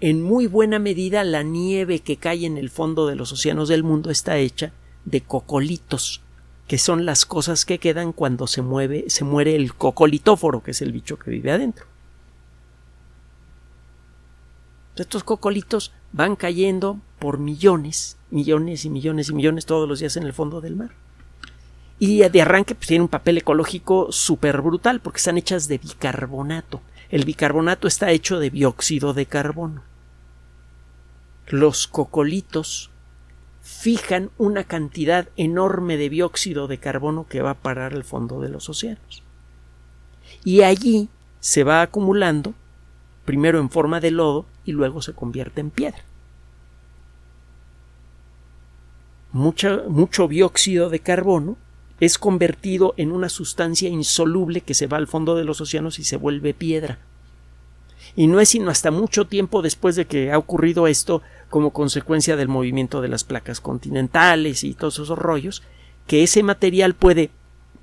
en 0.00 0.22
muy 0.22 0.46
buena 0.46 0.78
medida 0.78 1.24
la 1.24 1.42
nieve 1.42 2.00
que 2.00 2.16
cae 2.16 2.46
en 2.46 2.56
el 2.56 2.70
fondo 2.70 3.06
de 3.06 3.16
los 3.16 3.32
océanos 3.32 3.68
del 3.68 3.84
mundo 3.84 4.10
está 4.10 4.38
hecha 4.38 4.72
de 5.04 5.20
cocolitos, 5.20 6.20
que 6.66 6.78
son 6.78 7.04
las 7.04 7.26
cosas 7.26 7.64
que 7.64 7.78
quedan 7.78 8.12
cuando 8.12 8.46
se 8.46 8.62
mueve, 8.62 9.04
se 9.08 9.24
muere 9.24 9.56
el 9.56 9.74
cocolitóforo, 9.74 10.62
que 10.62 10.70
es 10.70 10.82
el 10.82 10.92
bicho 10.92 11.18
que 11.18 11.30
vive 11.30 11.52
adentro. 11.52 11.86
Estos 14.96 15.24
cocolitos 15.24 15.92
van 16.12 16.36
cayendo 16.36 17.00
por 17.18 17.38
millones, 17.38 18.18
millones 18.30 18.84
y 18.84 18.90
millones 18.90 19.30
y 19.30 19.34
millones 19.34 19.66
todos 19.66 19.88
los 19.88 20.00
días 20.00 20.16
en 20.16 20.24
el 20.24 20.32
fondo 20.32 20.60
del 20.60 20.76
mar. 20.76 20.90
Y 21.98 22.26
de 22.28 22.42
arranque 22.42 22.74
pues, 22.74 22.88
tienen 22.88 23.02
un 23.02 23.08
papel 23.08 23.38
ecológico 23.38 24.12
súper 24.12 24.60
brutal 24.60 25.00
porque 25.00 25.18
están 25.18 25.38
hechas 25.38 25.68
de 25.68 25.78
bicarbonato. 25.78 26.80
El 27.10 27.24
bicarbonato 27.24 27.88
está 27.88 28.10
hecho 28.10 28.38
de 28.38 28.50
dióxido 28.50 29.14
de 29.14 29.26
carbono 29.26 29.82
los 31.52 31.86
cocolitos 31.86 32.89
fijan 33.62 34.30
una 34.38 34.64
cantidad 34.64 35.28
enorme 35.36 35.96
de 35.96 36.08
dióxido 36.08 36.66
de 36.66 36.78
carbono 36.78 37.26
que 37.28 37.42
va 37.42 37.50
a 37.50 37.54
parar 37.58 37.92
al 37.92 38.04
fondo 38.04 38.40
de 38.40 38.48
los 38.48 38.68
océanos. 38.68 39.22
Y 40.44 40.62
allí 40.62 41.08
se 41.40 41.64
va 41.64 41.82
acumulando, 41.82 42.54
primero 43.24 43.58
en 43.60 43.70
forma 43.70 44.00
de 44.00 44.10
lodo 44.10 44.46
y 44.64 44.72
luego 44.72 45.02
se 45.02 45.14
convierte 45.14 45.60
en 45.60 45.70
piedra. 45.70 46.04
mucho 49.32 50.26
dióxido 50.26 50.90
de 50.90 50.98
carbono 50.98 51.56
es 52.00 52.18
convertido 52.18 52.94
en 52.96 53.12
una 53.12 53.28
sustancia 53.28 53.88
insoluble 53.88 54.60
que 54.62 54.74
se 54.74 54.88
va 54.88 54.96
al 54.96 55.06
fondo 55.06 55.36
de 55.36 55.44
los 55.44 55.60
océanos 55.60 56.00
y 56.00 56.04
se 56.04 56.16
vuelve 56.16 56.52
piedra 56.52 56.98
y 58.16 58.26
no 58.26 58.40
es 58.40 58.50
sino 58.50 58.70
hasta 58.70 58.90
mucho 58.90 59.26
tiempo 59.26 59.62
después 59.62 59.96
de 59.96 60.06
que 60.06 60.32
ha 60.32 60.38
ocurrido 60.38 60.86
esto 60.86 61.22
como 61.48 61.70
consecuencia 61.70 62.36
del 62.36 62.48
movimiento 62.48 63.00
de 63.00 63.08
las 63.08 63.24
placas 63.24 63.60
continentales 63.60 64.64
y 64.64 64.74
todos 64.74 64.98
esos 64.98 65.18
rollos, 65.18 65.62
que 66.06 66.22
ese 66.22 66.42
material 66.42 66.94
puede, 66.94 67.30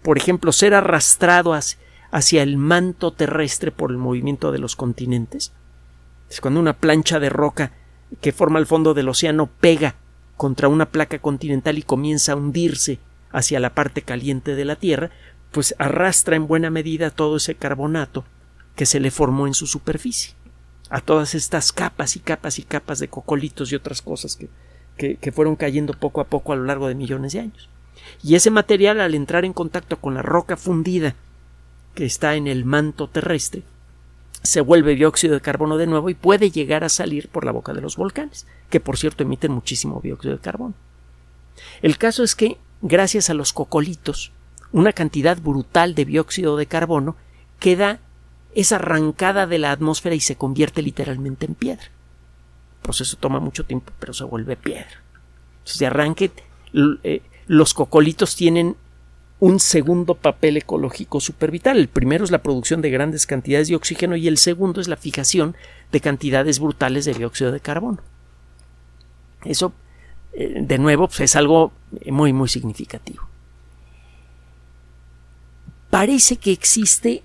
por 0.01 0.17
ejemplo, 0.17 0.51
ser 0.51 0.73
arrastrado 0.73 1.53
hacia, 1.53 2.43
el 2.43 2.57
manto 2.57 3.11
terrestre 3.11 3.71
por 3.71 3.91
el 3.91 3.97
movimiento 3.97 4.51
de 4.51 4.59
los 4.59 4.75
continentes. 4.75 5.51
Es 6.29 6.41
cuando 6.41 6.59
una 6.59 6.73
plancha 6.73 7.19
de 7.19 7.29
roca 7.29 7.71
que 8.21 8.31
forma 8.31 8.59
el 8.59 8.65
fondo 8.65 8.93
del 8.93 9.09
océano 9.09 9.49
pega 9.59 9.95
contra 10.35 10.67
una 10.67 10.87
placa 10.87 11.19
continental 11.19 11.77
y 11.77 11.83
comienza 11.83 12.31
a 12.31 12.35
hundirse 12.35 12.99
hacia 13.31 13.59
la 13.59 13.71
parte 13.71 14.01
caliente 14.01 14.55
de 14.55 14.65
la 14.65 14.77
Tierra, 14.77 15.11
pues 15.51 15.75
arrastra 15.77 16.35
en 16.35 16.47
buena 16.47 16.69
medida 16.69 17.09
todo 17.09 17.37
ese 17.37 17.55
carbonato 17.55 18.23
que 18.77 18.85
se 18.85 19.01
le 19.01 19.11
formó 19.11 19.47
en 19.47 19.55
su 19.55 19.67
superficie, 19.67 20.35
a 20.89 21.01
todas 21.01 21.35
estas 21.35 21.73
capas 21.73 22.15
y 22.15 22.19
capas 22.19 22.59
y 22.59 22.63
capas 22.63 22.99
de 22.99 23.09
cocolitos 23.09 23.71
y 23.71 23.75
otras 23.75 24.01
cosas 24.03 24.37
que, 24.37 25.17
que, 25.17 25.31
fueron 25.31 25.55
cayendo 25.55 25.93
poco 25.93 26.21
a 26.21 26.25
poco 26.25 26.53
a 26.53 26.55
lo 26.55 26.63
largo 26.63 26.87
de 26.87 26.95
millones 26.95 27.33
de 27.33 27.39
años. 27.39 27.69
Y 28.23 28.35
ese 28.35 28.51
material, 28.51 29.01
al 29.01 29.15
entrar 29.15 29.45
en 29.45 29.51
contacto 29.51 29.97
con 29.99 30.13
la 30.13 30.21
roca 30.21 30.55
fundida 30.55 31.15
que 31.95 32.05
está 32.05 32.35
en 32.35 32.47
el 32.47 32.65
manto 32.65 33.09
terrestre, 33.09 33.63
se 34.43 34.61
vuelve 34.61 34.95
dióxido 34.95 35.33
de 35.33 35.41
carbono 35.41 35.77
de 35.77 35.87
nuevo 35.87 36.11
y 36.11 36.13
puede 36.13 36.51
llegar 36.51 36.83
a 36.83 36.89
salir 36.89 37.29
por 37.29 37.45
la 37.45 37.51
boca 37.51 37.73
de 37.73 37.81
los 37.81 37.97
volcanes, 37.97 38.45
que 38.69 38.79
por 38.79 38.97
cierto 38.97 39.23
emiten 39.23 39.51
muchísimo 39.51 39.99
dióxido 40.03 40.35
de 40.35 40.41
carbono. 40.41 40.75
El 41.81 41.97
caso 41.97 42.23
es 42.23 42.35
que, 42.35 42.57
gracias 42.83 43.31
a 43.31 43.33
los 43.33 43.53
cocolitos, 43.53 44.31
una 44.71 44.93
cantidad 44.93 45.41
brutal 45.41 45.95
de 45.95 46.05
dióxido 46.05 46.57
de 46.57 46.67
carbono 46.67 47.15
queda 47.59 47.99
es 48.57 48.71
arrancada 48.71 49.45
de 49.45 49.59
la 49.59 49.71
atmósfera 49.71 50.15
y 50.15 50.19
se 50.19 50.35
convierte 50.35 50.81
literalmente 50.81 51.45
en 51.45 51.53
piedra. 51.53 51.85
proceso 52.81 53.15
toma 53.15 53.39
mucho 53.39 53.63
tiempo, 53.65 53.93
pero 53.99 54.13
se 54.13 54.23
vuelve 54.23 54.55
piedra. 54.55 55.03
Entonces, 55.59 55.77
de 55.77 55.85
arranque, 55.85 56.31
eh, 57.03 57.21
los 57.45 57.75
cocolitos 57.75 58.35
tienen 58.35 58.75
un 59.39 59.59
segundo 59.59 60.15
papel 60.15 60.57
ecológico 60.57 61.19
supervital. 61.19 61.77
El 61.77 61.87
primero 61.87 62.23
es 62.23 62.31
la 62.31 62.41
producción 62.41 62.81
de 62.81 62.89
grandes 62.89 63.27
cantidades 63.27 63.67
de 63.67 63.75
oxígeno 63.75 64.15
y 64.15 64.27
el 64.27 64.39
segundo 64.39 64.81
es 64.81 64.87
la 64.87 64.97
fijación 64.97 65.55
de 65.91 66.01
cantidades 66.01 66.57
brutales 66.57 67.05
de 67.05 67.13
dióxido 67.13 67.51
de 67.51 67.59
carbono. 67.59 67.99
Eso, 69.45 69.71
eh, 70.33 70.63
de 70.63 70.79
nuevo, 70.79 71.07
pues, 71.09 71.19
es 71.19 71.35
algo 71.35 71.73
muy, 72.07 72.33
muy 72.33 72.49
significativo. 72.49 73.21
Parece 75.91 76.37
que 76.37 76.51
existe 76.51 77.21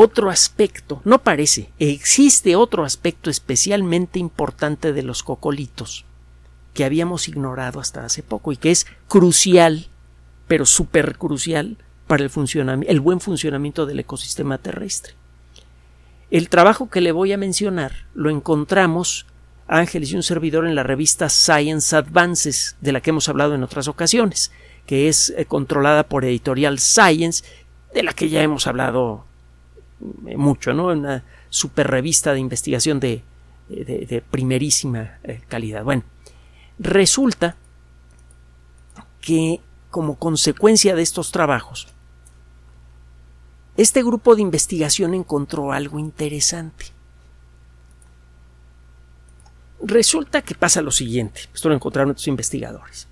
otro 0.00 0.30
aspecto, 0.30 1.02
no 1.04 1.24
parece, 1.24 1.70
existe 1.80 2.54
otro 2.54 2.84
aspecto 2.84 3.30
especialmente 3.30 4.20
importante 4.20 4.92
de 4.92 5.02
los 5.02 5.24
cocolitos 5.24 6.04
que 6.72 6.84
habíamos 6.84 7.26
ignorado 7.26 7.80
hasta 7.80 8.04
hace 8.04 8.22
poco 8.22 8.52
y 8.52 8.56
que 8.56 8.70
es 8.70 8.86
crucial, 9.08 9.88
pero 10.46 10.66
súper 10.66 11.18
crucial 11.18 11.78
para 12.06 12.22
el, 12.22 12.30
el 12.86 13.00
buen 13.00 13.18
funcionamiento 13.18 13.86
del 13.86 13.98
ecosistema 13.98 14.58
terrestre. 14.58 15.14
El 16.30 16.48
trabajo 16.48 16.88
que 16.88 17.00
le 17.00 17.10
voy 17.10 17.32
a 17.32 17.36
mencionar 17.36 18.06
lo 18.14 18.30
encontramos 18.30 19.26
Ángeles 19.66 20.12
y 20.12 20.16
un 20.16 20.22
servidor 20.22 20.64
en 20.68 20.76
la 20.76 20.84
revista 20.84 21.28
Science 21.28 21.96
Advances, 21.96 22.76
de 22.80 22.92
la 22.92 23.00
que 23.00 23.10
hemos 23.10 23.28
hablado 23.28 23.56
en 23.56 23.64
otras 23.64 23.88
ocasiones, 23.88 24.52
que 24.86 25.08
es 25.08 25.34
eh, 25.36 25.44
controlada 25.44 26.04
por 26.04 26.24
Editorial 26.24 26.78
Science, 26.78 27.42
de 27.92 28.04
la 28.04 28.12
que 28.12 28.28
ya 28.28 28.42
hemos 28.42 28.68
hablado 28.68 29.26
mucho, 30.00 30.72
¿no? 30.72 30.86
Una 30.86 31.24
super 31.50 31.88
revista 31.88 32.32
de 32.32 32.40
investigación 32.40 33.00
de, 33.00 33.22
de, 33.68 34.22
primerísima 34.30 35.18
eh, 35.24 35.40
calidad. 35.48 35.84
Bueno, 35.84 36.04
resulta 36.78 37.56
que 39.20 39.60
como 39.90 40.16
consecuencia 40.16 40.94
de 40.94 41.02
estos 41.02 41.32
trabajos, 41.32 41.88
este 43.76 44.02
grupo 44.02 44.34
de 44.34 44.42
investigación 44.42 45.14
encontró 45.14 45.72
algo 45.72 45.98
interesante. 45.98 46.86
Resulta 49.80 50.42
que 50.42 50.54
pasa 50.54 50.82
lo 50.82 50.90
siguiente, 50.90 51.42
esto 51.54 51.68
lo 51.68 51.74
encontraron 51.74 52.10
estos 52.10 52.26
investigadores. 52.26 53.06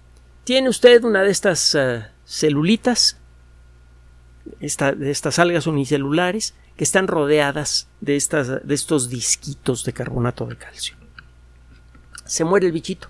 Tiene 0.44 0.68
usted 0.68 1.04
una 1.04 1.22
de 1.22 1.30
estas 1.30 1.74
eh, 1.74 2.04
celulitas, 2.24 3.18
de 4.60 5.10
estas 5.10 5.38
algas 5.38 5.66
unicelulares, 5.66 6.54
que 6.76 6.84
están 6.84 7.08
rodeadas 7.08 7.88
de, 8.00 8.16
estas, 8.16 8.66
de 8.66 8.74
estos 8.74 9.08
disquitos 9.08 9.84
de 9.84 9.92
carbonato 9.92 10.46
de 10.46 10.56
calcio. 10.56 10.94
Se 12.24 12.44
muere 12.44 12.66
el 12.66 12.72
bichito. 12.72 13.08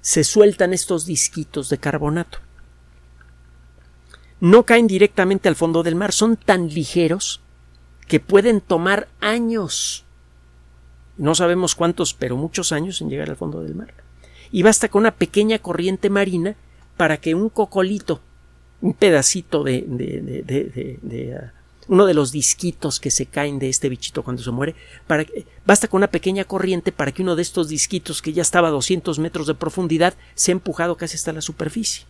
Se 0.00 0.22
sueltan 0.22 0.72
estos 0.72 1.06
disquitos 1.06 1.70
de 1.70 1.78
carbonato. 1.78 2.38
No 4.40 4.64
caen 4.64 4.86
directamente 4.86 5.48
al 5.48 5.56
fondo 5.56 5.82
del 5.82 5.96
mar, 5.96 6.12
son 6.12 6.36
tan 6.36 6.68
ligeros 6.68 7.40
que 8.06 8.20
pueden 8.20 8.60
tomar 8.60 9.08
años. 9.20 10.04
No 11.16 11.34
sabemos 11.34 11.74
cuántos, 11.74 12.14
pero 12.14 12.36
muchos 12.36 12.70
años 12.70 13.00
en 13.00 13.10
llegar 13.10 13.30
al 13.30 13.36
fondo 13.36 13.62
del 13.62 13.74
mar. 13.74 13.92
Y 14.52 14.62
basta 14.62 14.88
con 14.88 15.00
una 15.00 15.14
pequeña 15.14 15.58
corriente 15.58 16.08
marina 16.10 16.56
para 16.96 17.16
que 17.16 17.34
un 17.34 17.48
cocolito, 17.48 18.20
un 18.80 18.94
pedacito 18.94 19.64
de, 19.64 19.84
de, 19.86 20.98
de 21.02 21.36
ah, 21.36 21.57
uno 21.88 22.06
de 22.06 22.14
los 22.14 22.32
disquitos 22.32 23.00
que 23.00 23.10
se 23.10 23.26
caen 23.26 23.58
de 23.58 23.68
este 23.68 23.88
bichito 23.88 24.22
cuando 24.22 24.42
se 24.42 24.50
muere, 24.50 24.76
para, 25.06 25.26
basta 25.66 25.88
con 25.88 25.98
una 25.98 26.10
pequeña 26.10 26.44
corriente 26.44 26.92
para 26.92 27.12
que 27.12 27.22
uno 27.22 27.34
de 27.34 27.42
estos 27.42 27.68
disquitos 27.68 28.22
que 28.22 28.32
ya 28.32 28.42
estaba 28.42 28.68
a 28.68 28.72
200 28.72 29.18
metros 29.18 29.46
de 29.46 29.54
profundidad 29.54 30.14
se 30.34 30.50
ha 30.50 30.52
empujado 30.52 30.96
casi 30.96 31.16
hasta 31.16 31.32
la 31.32 31.40
superficie. 31.40 32.04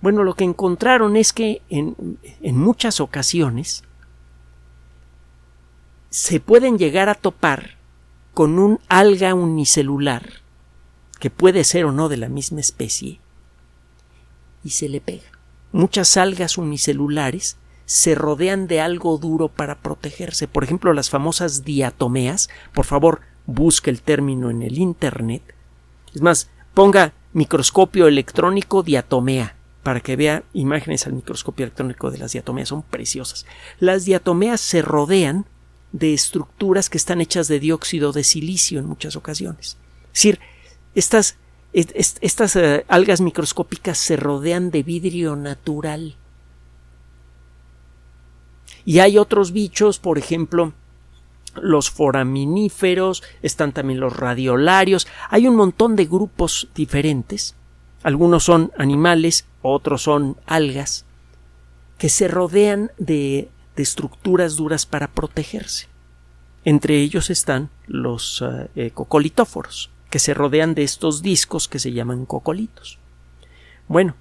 Bueno, 0.00 0.24
lo 0.24 0.34
que 0.34 0.44
encontraron 0.44 1.16
es 1.16 1.32
que 1.32 1.62
en, 1.70 2.18
en 2.42 2.58
muchas 2.58 3.00
ocasiones 3.00 3.84
se 6.10 6.40
pueden 6.40 6.76
llegar 6.76 7.08
a 7.08 7.14
topar 7.14 7.76
con 8.34 8.58
un 8.58 8.80
alga 8.88 9.34
unicelular 9.34 10.42
que 11.20 11.30
puede 11.30 11.64
ser 11.64 11.84
o 11.84 11.92
no 11.92 12.08
de 12.08 12.16
la 12.16 12.28
misma 12.28 12.60
especie 12.60 13.20
y 14.64 14.70
se 14.70 14.88
le 14.88 15.00
pega. 15.00 15.30
Muchas 15.72 16.16
algas 16.16 16.58
unicelulares 16.58 17.56
se 17.86 18.14
rodean 18.14 18.66
de 18.66 18.80
algo 18.80 19.18
duro 19.18 19.48
para 19.48 19.76
protegerse. 19.76 20.48
Por 20.48 20.64
ejemplo, 20.64 20.92
las 20.92 21.10
famosas 21.10 21.64
diatomeas. 21.64 22.48
Por 22.72 22.84
favor, 22.84 23.20
busque 23.46 23.90
el 23.90 24.02
término 24.02 24.50
en 24.50 24.62
el 24.62 24.78
Internet. 24.78 25.42
Es 26.14 26.22
más, 26.22 26.48
ponga 26.72 27.12
microscopio 27.32 28.06
electrónico 28.06 28.82
diatomea 28.82 29.56
para 29.82 30.00
que 30.00 30.16
vea 30.16 30.44
imágenes 30.54 31.06
al 31.06 31.12
microscopio 31.12 31.64
electrónico 31.64 32.10
de 32.10 32.18
las 32.18 32.32
diatomeas. 32.32 32.68
Son 32.68 32.82
preciosas. 32.82 33.44
Las 33.80 34.04
diatomeas 34.04 34.60
se 34.60 34.80
rodean 34.80 35.46
de 35.92 36.14
estructuras 36.14 36.88
que 36.88 36.98
están 36.98 37.20
hechas 37.20 37.48
de 37.48 37.60
dióxido 37.60 38.12
de 38.12 38.24
silicio 38.24 38.80
en 38.80 38.86
muchas 38.86 39.14
ocasiones. 39.14 39.76
Es 40.06 40.14
decir, 40.14 40.40
estas, 40.94 41.36
estas 41.72 42.56
eh, 42.56 42.84
algas 42.88 43.20
microscópicas 43.20 43.98
se 43.98 44.16
rodean 44.16 44.70
de 44.70 44.82
vidrio 44.82 45.36
natural 45.36 46.16
y 48.84 48.98
hay 48.98 49.18
otros 49.18 49.52
bichos, 49.52 49.98
por 49.98 50.18
ejemplo, 50.18 50.72
los 51.60 51.90
foraminíferos, 51.90 53.22
están 53.42 53.72
también 53.72 54.00
los 54.00 54.16
radiolarios, 54.16 55.06
hay 55.30 55.46
un 55.46 55.56
montón 55.56 55.96
de 55.96 56.06
grupos 56.06 56.68
diferentes, 56.74 57.54
algunos 58.02 58.44
son 58.44 58.72
animales, 58.76 59.46
otros 59.62 60.02
son 60.02 60.36
algas, 60.46 61.04
que 61.98 62.08
se 62.08 62.28
rodean 62.28 62.90
de, 62.98 63.50
estructuras 63.76 64.56
duras 64.56 64.86
para 64.86 65.08
protegerse. 65.08 65.88
Entre 66.64 67.00
ellos 67.00 67.28
están 67.28 67.70
los 67.86 68.40
eh, 68.42 68.68
eh, 68.76 68.90
cocolitóforos, 68.92 69.90
que 70.10 70.20
se 70.20 70.32
rodean 70.32 70.74
de 70.74 70.84
estos 70.84 71.22
discos 71.22 71.66
que 71.66 71.80
se 71.80 71.92
llaman 71.92 72.24
cocolitos. 72.24 72.98
Bueno, 73.88 74.14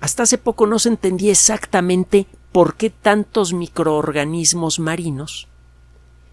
hasta 0.00 0.24
hace 0.24 0.38
poco 0.38 0.66
no 0.66 0.78
se 0.78 0.88
entendía 0.88 1.30
exactamente 1.30 2.26
por 2.52 2.76
qué 2.76 2.90
tantos 2.90 3.52
microorganismos 3.52 4.78
marinos 4.78 5.48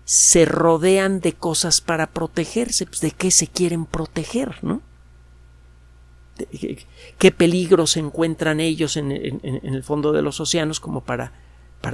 se 0.06 0.46
rodean 0.46 1.20
de 1.20 1.34
cosas 1.34 1.82
para 1.82 2.08
protegerse, 2.08 2.86
pues 2.86 3.02
de 3.02 3.12
qué 3.12 3.32
se 3.32 3.48
quieren 3.48 3.86
proteger, 3.86 4.64
¿no? 4.64 4.82
¿Qué 7.18 7.32
peligros 7.32 7.96
encuentran 7.98 8.60
ellos 8.60 8.98
en, 8.98 9.12
el 9.12 9.84
fondo 9.84 10.12
de 10.12 10.22
los 10.22 10.40
océanos 10.40 10.80
como 10.80 11.02
para 11.02 11.32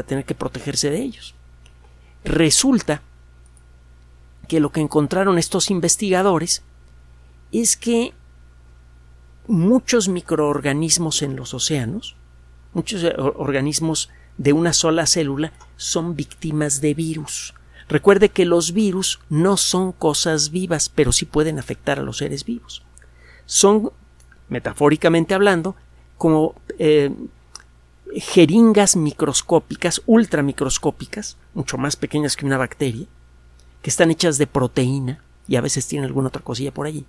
tener 0.05 0.25
que 0.25 0.35
protegerse 0.35 0.89
de 0.89 0.99
ellos? 1.01 1.35
Resulta 2.23 3.01
que 4.47 4.59
lo 4.59 4.71
que 4.71 4.81
encontraron 4.81 5.37
estos 5.37 5.69
investigadores 5.69 6.63
es 7.51 7.77
que 7.77 8.13
muchos 9.47 10.07
microorganismos 10.07 11.21
en 11.21 11.35
los 11.35 11.53
océanos 11.53 12.15
muchos 12.73 13.03
eh, 13.03 13.13
organismos 13.17 14.09
de 14.37 14.53
una 14.53 14.73
sola 14.73 15.05
célula 15.05 15.53
son 15.77 16.15
víctimas 16.15 16.81
de 16.81 16.93
virus. 16.93 17.53
Recuerde 17.89 18.29
que 18.29 18.45
los 18.45 18.71
virus 18.71 19.19
no 19.29 19.57
son 19.57 19.91
cosas 19.91 20.51
vivas, 20.51 20.89
pero 20.89 21.11
sí 21.11 21.25
pueden 21.25 21.59
afectar 21.59 21.99
a 21.99 22.03
los 22.03 22.17
seres 22.17 22.45
vivos. 22.45 22.83
Son, 23.45 23.91
metafóricamente 24.47 25.33
hablando, 25.33 25.75
como 26.17 26.55
eh, 26.79 27.11
jeringas 28.15 28.95
microscópicas, 28.95 30.01
ultramicroscópicas, 30.05 31.37
mucho 31.53 31.77
más 31.77 31.95
pequeñas 31.95 32.35
que 32.35 32.45
una 32.45 32.57
bacteria, 32.57 33.07
que 33.81 33.89
están 33.89 34.11
hechas 34.11 34.37
de 34.37 34.47
proteína 34.47 35.23
y 35.47 35.55
a 35.55 35.61
veces 35.61 35.87
tienen 35.87 36.05
alguna 36.05 36.29
otra 36.29 36.41
cosilla 36.41 36.73
por 36.73 36.87
allí. 36.87 37.05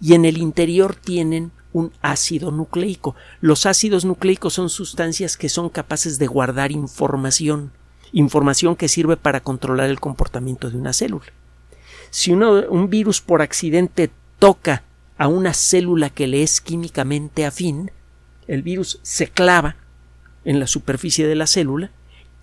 Y 0.00 0.14
en 0.14 0.24
el 0.24 0.38
interior 0.38 0.94
tienen 0.94 1.52
un 1.72 1.92
ácido 2.02 2.50
nucleico. 2.50 3.14
Los 3.40 3.66
ácidos 3.66 4.04
nucleicos 4.04 4.54
son 4.54 4.68
sustancias 4.68 5.36
que 5.36 5.48
son 5.48 5.68
capaces 5.68 6.18
de 6.18 6.26
guardar 6.26 6.72
información, 6.72 7.72
información 8.12 8.76
que 8.76 8.88
sirve 8.88 9.16
para 9.16 9.40
controlar 9.40 9.90
el 9.90 10.00
comportamiento 10.00 10.70
de 10.70 10.78
una 10.78 10.92
célula. 10.92 11.26
Si 12.10 12.32
un 12.32 12.90
virus 12.90 13.20
por 13.20 13.42
accidente 13.42 14.10
toca 14.38 14.84
a 15.18 15.28
una 15.28 15.54
célula 15.54 16.10
que 16.10 16.26
le 16.26 16.42
es 16.42 16.60
químicamente 16.60 17.44
afín, 17.44 17.90
el 18.46 18.62
virus 18.62 19.00
se 19.02 19.28
clava 19.28 19.76
en 20.44 20.60
la 20.60 20.66
superficie 20.66 21.26
de 21.26 21.34
la 21.34 21.46
célula 21.46 21.90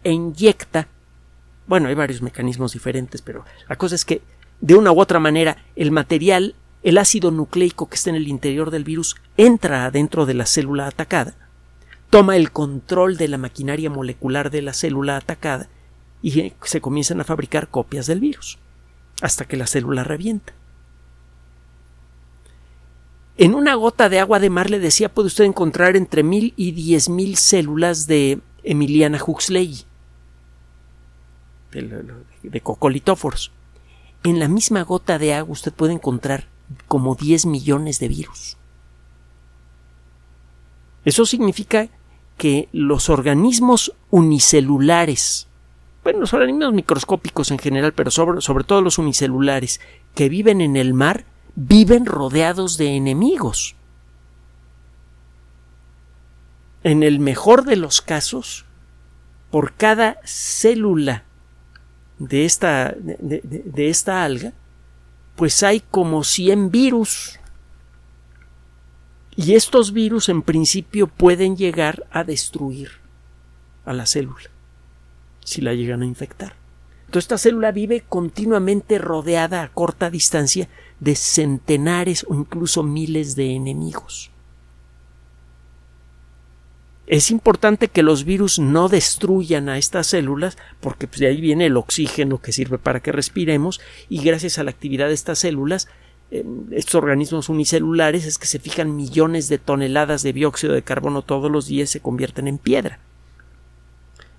e 0.04 0.12
inyecta 0.12 0.88
bueno, 1.66 1.88
hay 1.88 1.96
varios 1.96 2.22
mecanismos 2.22 2.74
diferentes, 2.74 3.22
pero 3.22 3.46
la 3.70 3.76
cosa 3.78 3.96
es 3.96 4.06
que 4.06 4.22
de 4.62 4.76
una 4.76 4.92
u 4.92 5.00
otra 5.00 5.20
manera 5.20 5.58
el 5.76 5.92
material 5.92 6.56
el 6.84 6.98
ácido 6.98 7.32
nucleico 7.32 7.89
que 7.89 7.96
está 7.96 8.10
en 8.10 8.17
el 8.17 8.28
interior 8.28 8.69
del 8.69 8.84
virus 8.84 9.15
entra 9.38 9.86
adentro 9.86 10.26
de 10.26 10.34
la 10.34 10.46
célula 10.46 10.88
atacada, 10.88 11.34
toma 12.10 12.36
el 12.36 12.52
control 12.52 13.17
de 13.17 13.30
la 13.30 13.38
maquinaria 13.38 13.89
molecular 13.89 14.52
de 14.52 14.62
la 14.62 14.74
célula 14.74 15.17
atacada 15.17 15.69
y 16.22 16.54
se 16.62 16.82
comienzan 16.82 17.22
a 17.22 17.24
fabricar 17.24 17.69
copias 17.69 18.06
del 18.08 18.19
virus 18.19 18.60
hasta 19.22 19.46
que 19.46 19.58
la 19.58 19.67
célula 19.67 20.04
revienta. 20.04 20.54
En 23.38 23.56
una 23.56 23.74
gota 23.74 24.10
de 24.10 24.19
agua 24.19 24.39
de 24.39 24.50
mar, 24.52 24.69
le 24.69 24.78
decía, 24.78 25.10
puede 25.12 25.28
usted 25.28 25.46
encontrar 25.46 25.96
entre 25.96 26.22
mil 26.22 26.54
y 26.56 26.72
diez 26.72 27.10
mil 27.10 27.36
células 27.36 28.06
de 28.06 28.39
Emiliana 28.63 29.19
Huxley, 29.26 29.86
de, 31.72 32.04
de 32.43 32.62
cocolitóforos. 32.62 33.52
En 34.24 34.39
la 34.39 34.48
misma 34.48 34.84
gota 34.84 35.17
de 35.17 35.34
agua 35.34 35.54
usted 35.54 35.74
puede 35.74 35.93
encontrar 35.93 36.46
como 36.88 37.16
10 37.16 37.46
millones 37.46 38.00
de 38.00 38.08
virus. 38.08 38.58
Eso 41.06 41.26
significa 41.26 41.90
que 42.38 42.70
los 42.72 43.10
organismos 43.10 43.94
unicelulares, 44.10 45.48
bueno, 46.04 46.20
los 46.20 46.34
organismos 46.34 46.74
microscópicos 46.74 47.52
en 47.52 47.60
general, 47.60 47.94
pero 47.94 48.12
sobre, 48.12 48.42
sobre 48.42 48.64
todo 48.64 48.82
los 48.82 48.98
unicelulares 48.98 49.82
que 50.16 50.30
viven 50.30 50.62
en 50.62 50.76
el 50.76 50.94
mar, 50.94 51.26
viven 51.56 52.06
rodeados 52.06 52.78
de 52.78 52.96
enemigos. 52.96 53.76
En 56.84 57.04
el 57.04 57.20
mejor 57.20 57.64
de 57.64 57.76
los 57.76 58.02
casos, 58.02 58.66
por 59.52 59.74
cada 59.74 60.18
célula 60.26 61.24
de 62.20 62.46
esta, 62.46 62.94
de, 62.98 63.42
de 63.44 63.90
esta 63.90 64.24
alga, 64.24 64.54
pues 65.36 65.63
hay 65.63 65.80
como 65.80 66.24
100 66.24 66.72
virus. 66.72 67.39
Y 69.36 69.56
estos 69.56 69.93
virus 69.93 70.30
en 70.30 70.41
principio 70.43 71.08
pueden 71.08 71.58
llegar 71.58 72.06
a 72.12 72.24
destruir 72.24 72.91
a 73.86 73.93
la 73.93 74.06
célula 74.06 74.50
si 75.43 75.62
la 75.62 75.74
llegan 75.74 76.02
a 76.02 76.06
infectar. 76.06 76.56
Entonces 77.06 77.26
esta 77.26 77.38
célula 77.38 77.72
vive 77.72 78.04
continuamente 78.08 78.98
rodeada 78.98 79.62
a 79.62 79.69
corta 79.69 80.10
distancia 80.10 80.69
de 81.00 81.15
centenares 81.15 82.26
o 82.28 82.34
incluso 82.34 82.82
miles 82.84 83.36
de 83.36 83.54
enemigos. 83.54 84.33
Es 87.06 87.32
importante 87.32 87.89
que 87.89 88.02
los 88.02 88.24
virus 88.24 88.60
no 88.60 88.88
destruyan 88.88 89.68
a 89.68 89.78
estas 89.78 90.08
células 90.08 90.58
porque 90.80 91.08
pues, 91.08 91.20
de 91.20 91.28
ahí 91.28 91.42
viene 91.42 91.66
el 91.66 91.76
oxígeno 91.76 92.42
que 92.42 92.54
sirve 92.54 92.78
para 92.78 93.02
que 93.02 93.12
respiremos 93.12 93.82
y 94.08 94.24
gracias 94.24 94.58
a 94.58 94.63
la 94.63 94.72
actividad 94.72 95.08
de 95.08 95.13
estas 95.13 95.39
células 95.39 95.89
em, 96.32 96.66
estos 96.72 96.96
organismos 96.96 97.50
unicelulares 97.50 98.26
es 98.26 98.38
que 98.38 98.48
se 98.48 98.60
fijan 98.60 98.96
millones 98.96 99.50
de 99.50 99.58
toneladas 99.58 100.24
de 100.24 100.32
dióxido 100.32 100.74
de 100.74 100.82
carbono 100.82 101.24
todos 101.24 101.52
los 101.52 101.68
días 101.68 101.89
se 101.89 102.00
convierten 102.00 102.48
en 102.48 102.58
piedra. 102.58 103.00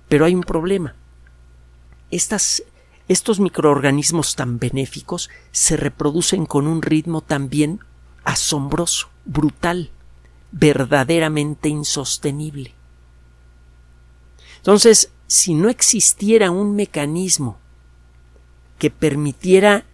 Pero 0.09 0.25
hay 0.25 0.35
un 0.35 0.43
problema. 0.43 0.95
Estas, 2.11 2.63
estos 3.09 3.41
microorganismos 3.41 4.37
tan 4.37 4.59
benéficos 4.59 5.29
se 5.53 5.77
reproducen 5.77 6.47
con 6.47 6.67
un 6.67 6.81
ritmo 6.81 7.21
también 7.21 7.81
asombroso, 8.25 9.11
brutal 9.27 9.91
verdaderamente 10.57 11.69
insostenible. 11.69 12.73
Entonces, 14.59 15.11
si 15.27 15.53
no 15.53 15.69
existiera 15.69 16.53
un 16.53 16.77
mecanismo 16.77 17.59
que 18.79 18.91
permitiera 18.91 19.85